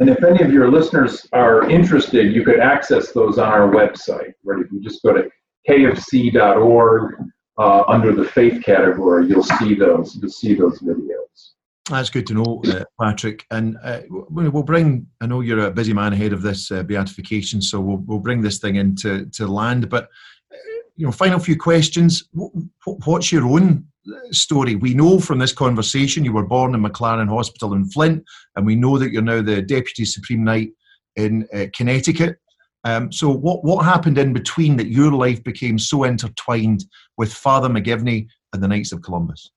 and 0.00 0.10
if 0.10 0.22
any 0.24 0.42
of 0.42 0.52
your 0.52 0.70
listeners 0.70 1.26
are 1.32 1.70
interested, 1.70 2.34
you 2.34 2.44
could 2.44 2.58
access 2.58 3.12
those 3.12 3.38
on 3.38 3.48
our 3.48 3.70
website. 3.70 4.32
Right? 4.44 4.60
If 4.60 4.72
you 4.72 4.80
just 4.80 5.02
go 5.02 5.12
to 5.12 5.30
kofc.org 5.68 7.14
uh, 7.58 7.82
under 7.88 8.12
the 8.12 8.24
faith 8.24 8.62
category, 8.64 9.26
you'll 9.28 9.42
see 9.42 9.74
those. 9.74 10.16
You'll 10.16 10.30
see 10.30 10.54
those 10.54 10.80
videos. 10.80 11.16
That's 11.88 12.10
good 12.10 12.26
to 12.28 12.34
know, 12.34 12.62
uh, 12.68 12.84
Patrick. 13.00 13.46
And 13.50 13.76
uh, 13.82 14.00
we'll 14.08 14.62
bring. 14.62 15.06
I 15.20 15.26
know 15.26 15.40
you're 15.40 15.66
a 15.66 15.70
busy 15.70 15.92
man 15.92 16.12
ahead 16.12 16.32
of 16.32 16.42
this 16.42 16.70
uh, 16.70 16.82
beatification, 16.82 17.60
so 17.60 17.80
we'll 17.80 18.02
we'll 18.06 18.20
bring 18.20 18.42
this 18.42 18.58
thing 18.58 18.76
into 18.76 19.26
to 19.26 19.46
land. 19.46 19.88
But 19.88 20.04
uh, 20.04 20.56
you 20.96 21.06
know, 21.06 21.12
final 21.12 21.38
few 21.38 21.56
questions. 21.56 22.28
What's 22.84 23.32
your 23.32 23.46
own 23.46 23.86
story. 24.30 24.76
We 24.76 24.94
know 24.94 25.20
from 25.20 25.38
this 25.38 25.52
conversation 25.52 26.24
you 26.24 26.32
were 26.32 26.46
born 26.46 26.74
in 26.74 26.82
McLaren 26.82 27.28
Hospital 27.28 27.74
in 27.74 27.86
Flint, 27.86 28.24
and 28.56 28.66
we 28.66 28.76
know 28.76 28.98
that 28.98 29.12
you're 29.12 29.22
now 29.22 29.42
the 29.42 29.62
Deputy 29.62 30.04
Supreme 30.04 30.44
Knight 30.44 30.70
in 31.16 31.46
uh, 31.54 31.66
Connecticut. 31.74 32.38
Um, 32.84 33.12
so, 33.12 33.30
what, 33.30 33.62
what 33.64 33.84
happened 33.84 34.18
in 34.18 34.32
between 34.32 34.76
that 34.76 34.88
your 34.88 35.12
life 35.12 35.42
became 35.44 35.78
so 35.78 36.04
intertwined 36.04 36.84
with 37.18 37.32
Father 37.32 37.68
McGivney 37.68 38.26
and 38.52 38.62
the 38.62 38.68
Knights 38.68 38.92
of 38.92 39.02
Columbus? 39.02 39.50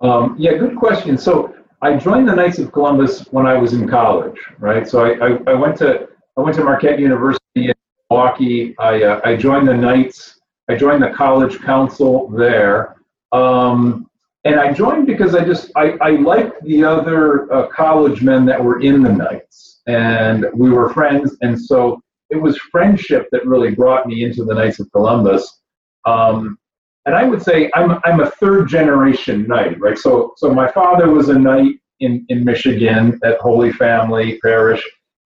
Um, 0.00 0.36
yeah, 0.38 0.54
good 0.54 0.76
question. 0.76 1.16
So, 1.16 1.54
I 1.80 1.96
joined 1.96 2.28
the 2.28 2.34
Knights 2.34 2.58
of 2.58 2.70
Columbus 2.72 3.26
when 3.30 3.46
I 3.46 3.56
was 3.56 3.72
in 3.72 3.88
college, 3.88 4.38
right? 4.58 4.86
So, 4.86 5.04
I, 5.04 5.26
I, 5.26 5.38
I 5.48 5.54
went 5.54 5.76
to 5.78 6.08
I 6.36 6.40
went 6.40 6.56
to 6.56 6.64
Marquette 6.64 6.98
University 6.98 7.40
in 7.54 7.74
Milwaukee. 8.10 8.74
I, 8.78 9.02
uh, 9.02 9.20
I 9.24 9.36
joined 9.36 9.68
the 9.68 9.74
Knights. 9.74 10.40
I 10.68 10.76
joined 10.76 11.02
the 11.02 11.10
college 11.10 11.60
council 11.60 12.28
there. 12.30 12.96
Um, 13.32 14.08
and 14.44 14.58
I 14.58 14.72
joined 14.72 15.06
because 15.06 15.34
I 15.34 15.44
just 15.44 15.70
I, 15.76 15.92
I 16.00 16.10
liked 16.12 16.62
the 16.64 16.84
other 16.84 17.52
uh, 17.52 17.68
college 17.68 18.22
men 18.22 18.44
that 18.46 18.62
were 18.62 18.80
in 18.80 19.02
the 19.02 19.12
Knights, 19.12 19.71
and 19.86 20.46
we 20.54 20.70
were 20.70 20.92
friends, 20.92 21.36
and 21.40 21.60
so 21.60 22.00
it 22.30 22.36
was 22.36 22.56
friendship 22.70 23.28
that 23.32 23.46
really 23.46 23.74
brought 23.74 24.06
me 24.06 24.24
into 24.24 24.44
the 24.44 24.54
Knights 24.54 24.80
of 24.80 24.90
Columbus. 24.92 25.60
Um, 26.04 26.58
and 27.06 27.14
I 27.14 27.24
would 27.24 27.42
say 27.42 27.70
I'm 27.74 27.98
I'm 28.04 28.20
a 28.20 28.30
third 28.30 28.68
generation 28.68 29.46
Knight, 29.46 29.78
right? 29.80 29.98
So 29.98 30.34
so 30.36 30.52
my 30.52 30.70
father 30.70 31.10
was 31.10 31.28
a 31.28 31.38
Knight 31.38 31.76
in 32.00 32.24
in 32.28 32.44
Michigan 32.44 33.18
at 33.24 33.38
Holy 33.38 33.72
Family 33.72 34.38
Parish, 34.42 34.82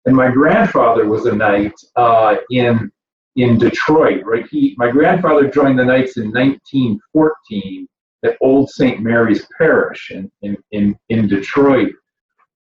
and 0.06 0.16
my 0.16 0.30
grandfather 0.30 1.06
was 1.06 1.26
a 1.26 1.34
Knight 1.34 1.74
uh, 1.96 2.36
in 2.50 2.90
in 3.36 3.58
Detroit, 3.58 4.24
right? 4.24 4.46
He 4.50 4.74
my 4.78 4.90
grandfather 4.90 5.48
joined 5.48 5.78
the 5.78 5.84
Knights 5.84 6.16
in 6.16 6.32
1914 6.32 7.86
at 8.24 8.36
Old 8.40 8.70
St. 8.70 9.00
Mary's 9.00 9.46
Parish 9.58 10.10
in, 10.10 10.30
in, 10.42 10.56
in, 10.72 10.98
in 11.08 11.28
Detroit. 11.28 11.92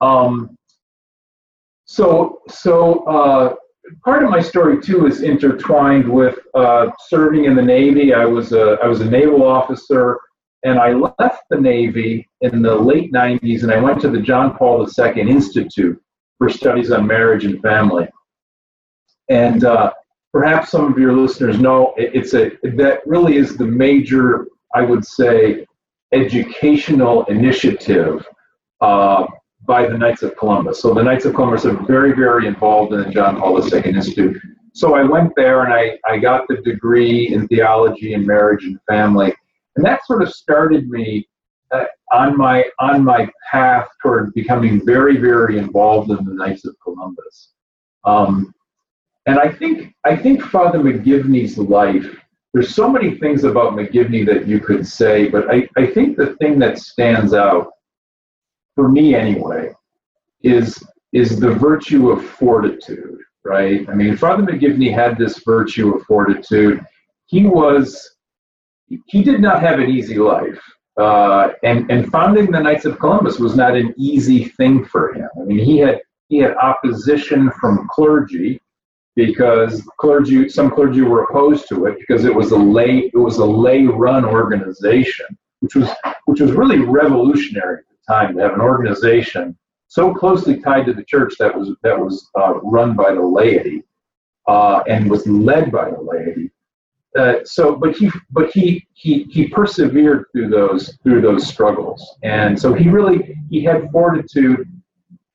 Um, 0.00 0.56
so, 1.88 2.40
so 2.48 3.04
uh, 3.04 3.54
part 4.04 4.22
of 4.22 4.30
my 4.30 4.40
story 4.40 4.80
too 4.80 5.06
is 5.06 5.22
intertwined 5.22 6.08
with 6.08 6.38
uh, 6.54 6.88
serving 7.08 7.46
in 7.46 7.56
the 7.56 7.62
Navy. 7.62 8.14
I 8.14 8.24
was 8.24 8.52
a, 8.52 8.78
I 8.82 8.86
was 8.86 9.00
a 9.00 9.10
naval 9.10 9.42
officer, 9.42 10.20
and 10.64 10.78
I 10.78 10.92
left 10.92 11.42
the 11.50 11.60
Navy 11.60 12.28
in 12.42 12.62
the 12.62 12.74
late 12.74 13.12
90s, 13.12 13.62
and 13.62 13.72
I 13.72 13.80
went 13.80 14.00
to 14.02 14.10
the 14.10 14.20
John 14.20 14.56
Paul 14.56 14.86
II 14.86 15.20
Institute 15.22 16.00
for 16.36 16.48
Studies 16.48 16.92
on 16.92 17.06
Marriage 17.06 17.44
and 17.44 17.60
Family. 17.62 18.06
And 19.28 19.64
uh, 19.64 19.92
perhaps 20.32 20.70
some 20.70 20.92
of 20.92 20.98
your 20.98 21.14
listeners 21.14 21.58
know 21.58 21.94
it's 21.96 22.34
a 22.34 22.52
that 22.62 23.00
really 23.06 23.36
is 23.36 23.56
the 23.56 23.66
major 23.66 24.46
I 24.74 24.82
would 24.82 25.06
say, 25.06 25.66
educational 26.12 27.24
initiative 27.24 28.26
uh, 28.80 29.26
by 29.68 29.86
the 29.86 29.96
Knights 29.96 30.22
of 30.22 30.36
Columbus. 30.36 30.80
So 30.80 30.94
the 30.94 31.02
Knights 31.02 31.26
of 31.26 31.34
Columbus 31.34 31.66
are 31.66 31.76
very, 31.86 32.12
very 32.12 32.48
involved 32.48 32.92
in 32.94 33.02
the 33.02 33.10
John 33.10 33.38
Paul 33.38 33.62
II 33.62 33.82
Institute. 33.84 34.36
So 34.72 34.94
I 34.94 35.04
went 35.04 35.32
there 35.36 35.62
and 35.62 35.72
I, 35.72 35.98
I 36.10 36.18
got 36.18 36.48
the 36.48 36.56
degree 36.56 37.28
in 37.32 37.46
theology 37.46 38.14
and 38.14 38.26
marriage 38.26 38.64
and 38.64 38.80
family. 38.88 39.32
And 39.76 39.84
that 39.84 40.04
sort 40.06 40.22
of 40.22 40.32
started 40.32 40.88
me 40.88 41.28
uh, 41.70 41.84
on 42.12 42.36
my 42.36 42.64
on 42.80 43.04
my 43.04 43.28
path 43.52 43.86
toward 44.02 44.32
becoming 44.32 44.84
very, 44.84 45.18
very 45.18 45.58
involved 45.58 46.10
in 46.10 46.24
the 46.24 46.32
Knights 46.32 46.64
of 46.64 46.74
Columbus. 46.82 47.52
Um, 48.04 48.54
and 49.26 49.38
I 49.38 49.52
think 49.52 49.94
I 50.04 50.16
think 50.16 50.42
Father 50.42 50.78
McGivney's 50.78 51.58
life 51.58 52.16
there's 52.54 52.74
so 52.74 52.88
many 52.88 53.14
things 53.16 53.44
about 53.44 53.74
McGivney 53.74 54.24
that 54.26 54.46
you 54.46 54.58
could 54.58 54.86
say, 54.86 55.28
but 55.28 55.50
I, 55.50 55.68
I 55.76 55.86
think 55.86 56.16
the 56.16 56.34
thing 56.36 56.58
that 56.60 56.78
stands 56.78 57.34
out, 57.34 57.70
for 58.78 58.88
me 58.88 59.16
anyway, 59.16 59.72
is 60.44 60.80
is 61.12 61.40
the 61.40 61.52
virtue 61.52 62.10
of 62.12 62.24
fortitude, 62.24 63.18
right? 63.44 63.88
I 63.88 63.94
mean, 63.96 64.16
Father 64.16 64.44
McGivney 64.44 64.94
had 64.94 65.18
this 65.18 65.40
virtue 65.44 65.96
of 65.96 66.04
fortitude. 66.04 66.86
He 67.26 67.42
was 67.44 68.08
he 69.06 69.24
did 69.24 69.40
not 69.40 69.60
have 69.62 69.80
an 69.80 69.90
easy 69.90 70.18
life. 70.18 70.62
Uh, 70.96 71.48
and 71.64 71.90
and 71.90 72.08
founding 72.12 72.52
the 72.52 72.60
Knights 72.60 72.84
of 72.84 73.00
Columbus 73.00 73.40
was 73.40 73.56
not 73.56 73.76
an 73.76 73.92
easy 73.96 74.44
thing 74.44 74.84
for 74.84 75.12
him. 75.12 75.28
I 75.40 75.44
mean, 75.44 75.58
he 75.58 75.78
had 75.78 76.00
he 76.28 76.38
had 76.38 76.54
opposition 76.58 77.50
from 77.60 77.88
clergy, 77.90 78.60
because 79.16 79.82
clergy, 79.98 80.48
some 80.48 80.70
clergy 80.70 81.00
were 81.00 81.24
opposed 81.24 81.68
to 81.70 81.86
it 81.86 81.98
because 81.98 82.24
it 82.24 82.32
was 82.32 82.52
a 82.52 82.56
lay, 82.56 83.10
it 83.12 83.18
was 83.28 83.38
a 83.38 83.44
lay-run 83.44 84.24
organization, 84.24 85.26
which 85.58 85.74
was 85.74 85.90
which 86.26 86.40
was 86.40 86.52
really 86.52 86.78
revolutionary 86.78 87.82
time 88.08 88.34
to 88.34 88.42
have 88.42 88.54
an 88.54 88.60
organization 88.60 89.56
so 89.88 90.14
closely 90.14 90.60
tied 90.60 90.86
to 90.86 90.92
the 90.92 91.04
church 91.04 91.34
that 91.38 91.56
was 91.56 91.74
that 91.82 91.98
was 91.98 92.28
uh, 92.38 92.54
run 92.60 92.94
by 92.94 93.12
the 93.12 93.22
laity 93.22 93.82
uh, 94.46 94.82
and 94.88 95.10
was 95.10 95.26
led 95.26 95.70
by 95.72 95.90
the 95.90 96.00
laity. 96.00 96.50
Uh, 97.18 97.36
so, 97.44 97.74
but 97.74 97.96
he 97.96 98.10
but 98.30 98.50
he 98.50 98.86
he 98.94 99.24
he 99.24 99.48
persevered 99.48 100.26
through 100.32 100.48
those 100.48 100.98
through 101.02 101.20
those 101.22 101.46
struggles, 101.46 102.16
and 102.22 102.58
so 102.58 102.74
he 102.74 102.88
really 102.88 103.34
he 103.50 103.62
had 103.62 103.90
fortitude. 103.90 104.68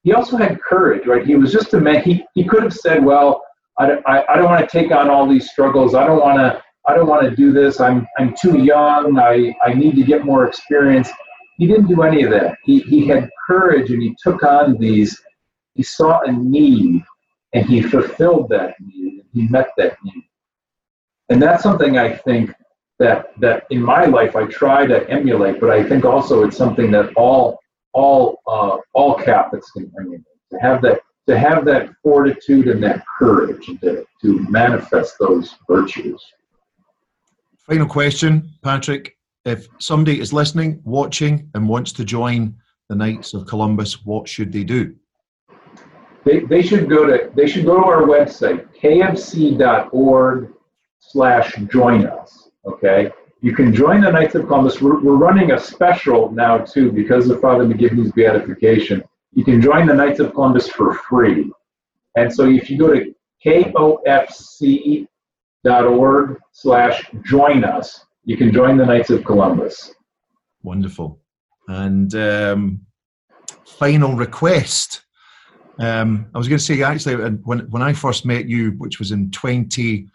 He 0.04 0.14
also 0.14 0.38
had 0.38 0.62
courage, 0.62 1.08
right? 1.08 1.26
He 1.26 1.36
was 1.36 1.52
just 1.52 1.74
a 1.74 1.80
man. 1.80 2.04
He 2.04 2.24
he 2.36 2.44
could 2.44 2.64
have 2.64 2.74
said, 2.74 3.04
well 3.04 3.44
I, 3.78 3.98
I, 4.06 4.34
I 4.34 4.36
don't 4.36 4.46
want 4.46 4.68
to 4.68 4.80
take 4.80 4.92
on 4.92 5.10
all 5.10 5.28
these 5.28 5.50
struggles. 5.50 5.96
I 5.96 6.06
don't 6.06 6.20
want 6.20 6.38
to 6.38 6.62
I 6.88 6.96
don't 6.96 7.08
want 7.08 7.24
to 7.24 7.36
do 7.36 7.52
this. 7.52 7.80
I'm 7.80 8.06
I'm 8.20 8.36
too 8.40 8.60
young. 8.60 9.18
I, 9.18 9.54
I 9.66 9.74
need 9.74 9.96
to 9.96 10.04
get 10.04 10.26
more 10.26 10.48
experience. 10.48 11.10
He 11.58 11.68
didn't 11.68 11.88
do 11.88 12.02
any 12.02 12.24
of 12.24 12.32
that. 12.32 12.58
He 12.64 12.80
he 12.80 13.08
had 13.08 13.30
courage 13.48 13.92
and 13.92 14.02
he 14.02 14.16
took 14.22 14.44
on 14.44 14.78
these. 14.78 15.20
He 15.76 15.84
saw 15.84 16.22
a 16.22 16.32
need 16.32 17.04
and 17.54 17.66
he 17.66 17.82
fulfilled 17.82 18.50
that 18.50 18.76
need. 18.80 19.20
and 19.20 19.30
He 19.34 19.48
met 19.48 19.70
that 19.78 19.96
need. 20.04 20.24
And 21.30 21.42
that's 21.42 21.64
something 21.64 21.98
I 21.98 22.16
think 22.16 22.54
that 23.00 23.40
that 23.40 23.66
in 23.70 23.82
my 23.82 24.06
life 24.06 24.36
I 24.36 24.46
try 24.46 24.86
to 24.86 25.10
emulate, 25.10 25.60
but 25.60 25.70
I 25.70 25.84
think 25.84 26.06
also 26.06 26.44
it's 26.44 26.58
something 26.58 26.92
that 26.92 27.14
all 27.16 27.60
all 27.94 28.40
uh, 28.48 28.78
all 28.94 29.16
Catholics 29.16 29.72
can 29.72 29.92
emulate 30.00 30.22
to 30.52 30.60
have 30.60 30.82
that 30.82 31.00
to 31.28 31.38
have 31.38 31.66
that 31.66 31.90
fortitude 32.04 32.68
and 32.68 32.84
that 32.84 33.04
courage 33.18 33.66
to, 33.82 34.06
to 34.22 34.40
manifest 34.50 35.16
those 35.20 35.56
virtues. 35.70 36.22
Final 37.66 37.88
question, 37.88 38.50
Patrick. 38.62 39.16
If 39.46 39.68
somebody 39.80 40.20
is 40.20 40.32
listening, 40.32 40.82
watching, 40.84 41.50
and 41.54 41.68
wants 41.68 41.92
to 41.94 42.06
join 42.06 42.56
the 42.90 42.96
Knights 42.96 43.34
of 43.34 43.46
Columbus, 43.46 44.06
what 44.06 44.28
should 44.28 44.52
they 44.52 44.64
do? 44.64 44.96
They, 46.24 46.40
they 46.40 46.62
should 46.62 46.90
go 46.90 47.06
to 47.06 47.30
they 47.36 47.48
should 47.48 47.66
go 47.66 47.82
to 47.82 47.86
our 47.86 48.04
website, 48.04 48.68
kofc.org 48.82 50.54
slash 51.00 51.56
join 51.70 52.06
us. 52.06 52.50
Okay. 52.66 53.12
You 53.42 53.54
can 53.54 53.74
join 53.74 54.00
the 54.02 54.12
Knights 54.12 54.36
of 54.36 54.48
Columbus. 54.48 54.82
We're, 54.82 55.02
we're 55.02 55.18
running 55.18 55.52
a 55.52 55.60
special 55.60 56.32
now 56.32 56.60
too 56.60 56.94
because 56.94 57.30
of 57.30 57.42
Father 57.42 57.66
McGivney's 57.66 58.14
beatification 58.14 59.04
you 59.36 59.44
can 59.44 59.62
join 59.62 59.88
the 59.88 59.94
Knights 59.94 60.20
of 60.20 60.34
Columbus 60.34 60.68
for 60.68 60.94
free. 60.94 61.52
And 62.16 62.34
so 62.34 62.48
if 62.50 62.70
you 62.70 62.78
go 62.78 62.94
to 62.94 63.16
kofc.org 63.46 65.08
slash 66.52 67.10
join 67.24 67.64
us, 67.64 68.06
you 68.26 68.38
can 68.38 68.52
join 68.52 68.78
the 68.78 68.86
Knights 68.86 69.10
of 69.10 69.24
Columbus. 69.26 69.94
Wonderful. 70.64 71.20
And 71.68 72.14
um, 72.16 72.82
final 73.66 74.16
request. 74.16 75.04
Um, 75.80 76.28
I 76.34 76.38
was 76.38 76.48
going 76.48 76.60
to 76.60 76.64
say 76.64 76.82
actually 76.84 77.16
when 77.16 77.60
when 77.70 77.82
I 77.82 77.94
first 77.94 78.26
met 78.26 78.48
you, 78.48 78.72
which 78.78 79.00
was 79.00 79.12
in 79.12 79.32
20, 79.32 80.08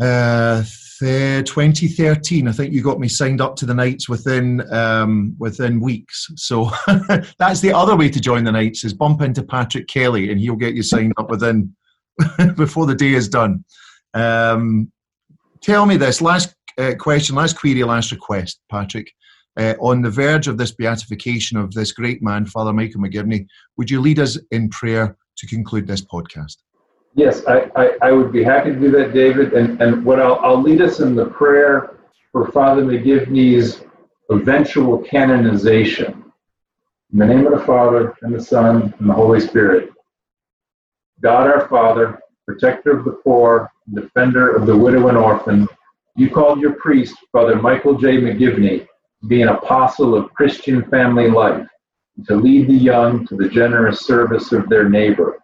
uh, 0.00 0.62
uh, 1.00 1.42
2013. 1.42 2.48
I 2.48 2.52
think 2.52 2.72
you 2.72 2.82
got 2.82 2.98
me 2.98 3.08
signed 3.08 3.40
up 3.40 3.54
to 3.56 3.66
the 3.66 3.74
Knights 3.74 4.08
within 4.08 4.60
um, 4.72 5.36
within 5.38 5.80
weeks. 5.80 6.26
So 6.36 6.70
that's 7.38 7.60
the 7.60 7.72
other 7.72 7.96
way 7.96 8.08
to 8.08 8.20
join 8.20 8.44
the 8.44 8.52
Knights 8.52 8.84
is 8.84 8.92
bump 8.92 9.22
into 9.22 9.42
Patrick 9.42 9.86
Kelly 9.86 10.30
and 10.30 10.40
he'll 10.40 10.56
get 10.56 10.74
you 10.74 10.82
signed 10.82 11.12
up 11.16 11.30
within 11.30 11.74
before 12.56 12.86
the 12.86 12.96
day 12.96 13.12
is 13.12 13.28
done. 13.28 13.64
Um, 14.14 14.90
tell 15.60 15.86
me 15.86 15.96
this 15.96 16.20
last 16.20 16.54
uh, 16.78 16.94
question, 16.94 17.34
last 17.34 17.58
query, 17.58 17.82
last 17.84 18.12
request, 18.12 18.60
Patrick. 18.70 19.12
Uh, 19.56 19.74
on 19.80 20.02
the 20.02 20.10
verge 20.10 20.46
of 20.46 20.56
this 20.56 20.72
beatification 20.72 21.58
of 21.58 21.72
this 21.74 21.90
great 21.90 22.22
man, 22.22 22.46
Father 22.46 22.72
Michael 22.72 23.00
McGivney, 23.00 23.46
would 23.76 23.90
you 23.90 24.00
lead 24.00 24.20
us 24.20 24.38
in 24.52 24.68
prayer 24.68 25.16
to 25.36 25.46
conclude 25.46 25.86
this 25.86 26.02
podcast? 26.02 26.58
Yes, 27.14 27.42
I, 27.48 27.68
I, 27.74 27.90
I, 28.02 28.12
would 28.12 28.30
be 28.30 28.44
happy 28.44 28.70
to 28.70 28.78
do 28.78 28.92
that, 28.92 29.12
David. 29.12 29.54
And, 29.54 29.82
and 29.82 30.04
what 30.04 30.20
I'll, 30.20 30.36
I'll 30.36 30.62
lead 30.62 30.80
us 30.80 31.00
in 31.00 31.16
the 31.16 31.26
prayer 31.26 31.98
for 32.30 32.52
Father 32.52 32.84
McGivney's 32.84 33.82
eventual 34.30 34.98
canonization. 34.98 36.24
In 37.12 37.18
the 37.18 37.26
name 37.26 37.46
of 37.46 37.58
the 37.58 37.64
Father, 37.64 38.14
and 38.22 38.32
the 38.32 38.40
Son, 38.40 38.94
and 39.00 39.10
the 39.10 39.14
Holy 39.14 39.40
Spirit. 39.40 39.90
God 41.20 41.48
our 41.48 41.66
Father, 41.68 42.20
protector 42.46 42.96
of 42.96 43.04
the 43.04 43.18
poor, 43.24 43.72
defender 43.92 44.54
of 44.54 44.66
the 44.66 44.76
widow 44.76 45.08
and 45.08 45.16
orphan, 45.16 45.66
you 46.18 46.30
called 46.30 46.60
your 46.60 46.72
priest, 46.74 47.14
Brother 47.32 47.56
Michael 47.56 47.96
J. 47.96 48.18
McGivney, 48.18 48.86
to 49.20 49.26
be 49.26 49.42
an 49.42 49.48
apostle 49.48 50.14
of 50.14 50.32
Christian 50.34 50.84
family 50.90 51.30
life, 51.30 51.66
to 52.26 52.36
lead 52.36 52.68
the 52.68 52.74
young 52.74 53.26
to 53.26 53.36
the 53.36 53.48
generous 53.48 54.06
service 54.06 54.52
of 54.52 54.68
their 54.68 54.88
neighbor 54.88 55.38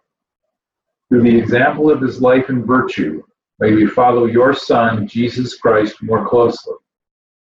through 1.09 1.23
the 1.23 1.37
example 1.37 1.91
of 1.91 2.01
his 2.01 2.19
life 2.19 2.49
and 2.49 2.65
virtue, 2.65 3.21
may 3.59 3.73
we 3.73 3.87
follow 3.87 4.25
your 4.25 4.53
Son, 4.53 5.07
Jesus 5.07 5.55
Christ, 5.55 5.95
more 6.01 6.27
closely, 6.27 6.75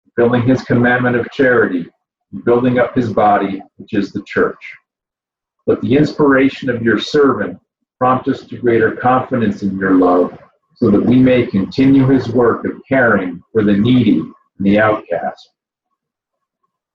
fulfilling 0.03 0.47
his 0.47 0.63
commandment 0.63 1.15
of 1.15 1.29
charity 1.31 1.89
building 2.45 2.79
up 2.79 2.95
his 2.95 3.13
body, 3.13 3.61
which 3.77 3.93
is 3.93 4.11
the 4.11 4.23
church. 4.23 4.57
Let 5.67 5.81
the 5.81 5.95
inspiration 5.95 6.67
of 6.69 6.81
your 6.81 6.97
servant 6.97 7.59
prompt 7.99 8.27
us 8.27 8.43
to 8.47 8.57
greater 8.57 8.95
confidence 8.95 9.61
in 9.61 9.77
your 9.77 9.95
love, 9.95 10.37
so 10.75 10.89
that 10.89 11.05
we 11.05 11.17
may 11.17 11.45
continue 11.45 12.07
his 12.07 12.29
work 12.29 12.65
of 12.65 12.81
caring 12.87 13.41
for 13.51 13.63
the 13.63 13.73
needy 13.73 14.19
and 14.19 14.33
the 14.59 14.79
outcast. 14.79 15.49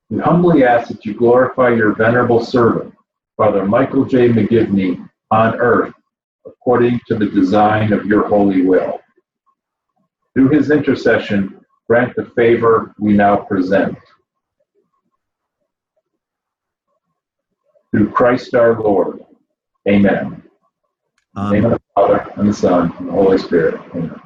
We 0.09 0.19
humbly 0.19 0.63
ask 0.63 0.89
that 0.89 1.05
you 1.05 1.13
glorify 1.13 1.69
your 1.69 1.93
venerable 1.93 2.43
servant, 2.43 2.93
Father 3.37 3.65
Michael 3.65 4.05
J. 4.05 4.29
McGivney, 4.29 5.07
on 5.31 5.55
earth 5.59 5.93
according 6.45 6.99
to 7.07 7.15
the 7.15 7.27
design 7.27 7.93
of 7.93 8.05
your 8.05 8.27
holy 8.27 8.63
will. 8.63 8.99
Through 10.33 10.49
his 10.49 10.71
intercession, 10.71 11.59
grant 11.87 12.15
the 12.15 12.25
favor 12.35 12.93
we 12.99 13.13
now 13.13 13.35
present. 13.35 13.97
Through 17.91 18.11
Christ 18.11 18.53
our 18.55 18.79
Lord. 18.79 19.25
Amen. 19.87 20.43
The 21.35 21.78
Father, 21.99 22.31
and 22.37 22.47
the 22.47 22.53
Son, 22.53 22.93
and 22.97 23.09
the 23.09 23.11
Holy 23.11 23.37
Spirit. 23.37 23.75
Amen. 23.93 24.21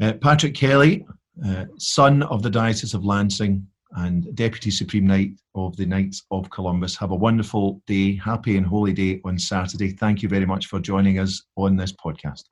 Uh, 0.00 0.12
Patrick 0.20 0.54
Kelly, 0.54 1.04
uh, 1.44 1.64
son 1.78 2.22
of 2.24 2.42
the 2.42 2.50
Diocese 2.50 2.94
of 2.94 3.04
Lansing 3.04 3.66
and 3.96 4.34
Deputy 4.36 4.70
Supreme 4.70 5.06
Knight 5.06 5.32
of 5.56 5.76
the 5.76 5.86
Knights 5.86 6.22
of 6.30 6.48
Columbus. 6.50 6.96
Have 6.96 7.10
a 7.10 7.16
wonderful 7.16 7.82
day, 7.88 8.14
happy 8.16 8.56
and 8.56 8.66
holy 8.66 8.92
day 8.92 9.20
on 9.24 9.36
Saturday. 9.36 9.90
Thank 9.90 10.22
you 10.22 10.28
very 10.28 10.46
much 10.46 10.66
for 10.66 10.78
joining 10.78 11.18
us 11.18 11.42
on 11.56 11.76
this 11.76 11.92
podcast. 11.92 12.44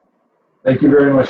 Thank 0.65 0.83
you 0.83 0.91
very 0.91 1.13
much. 1.13 1.29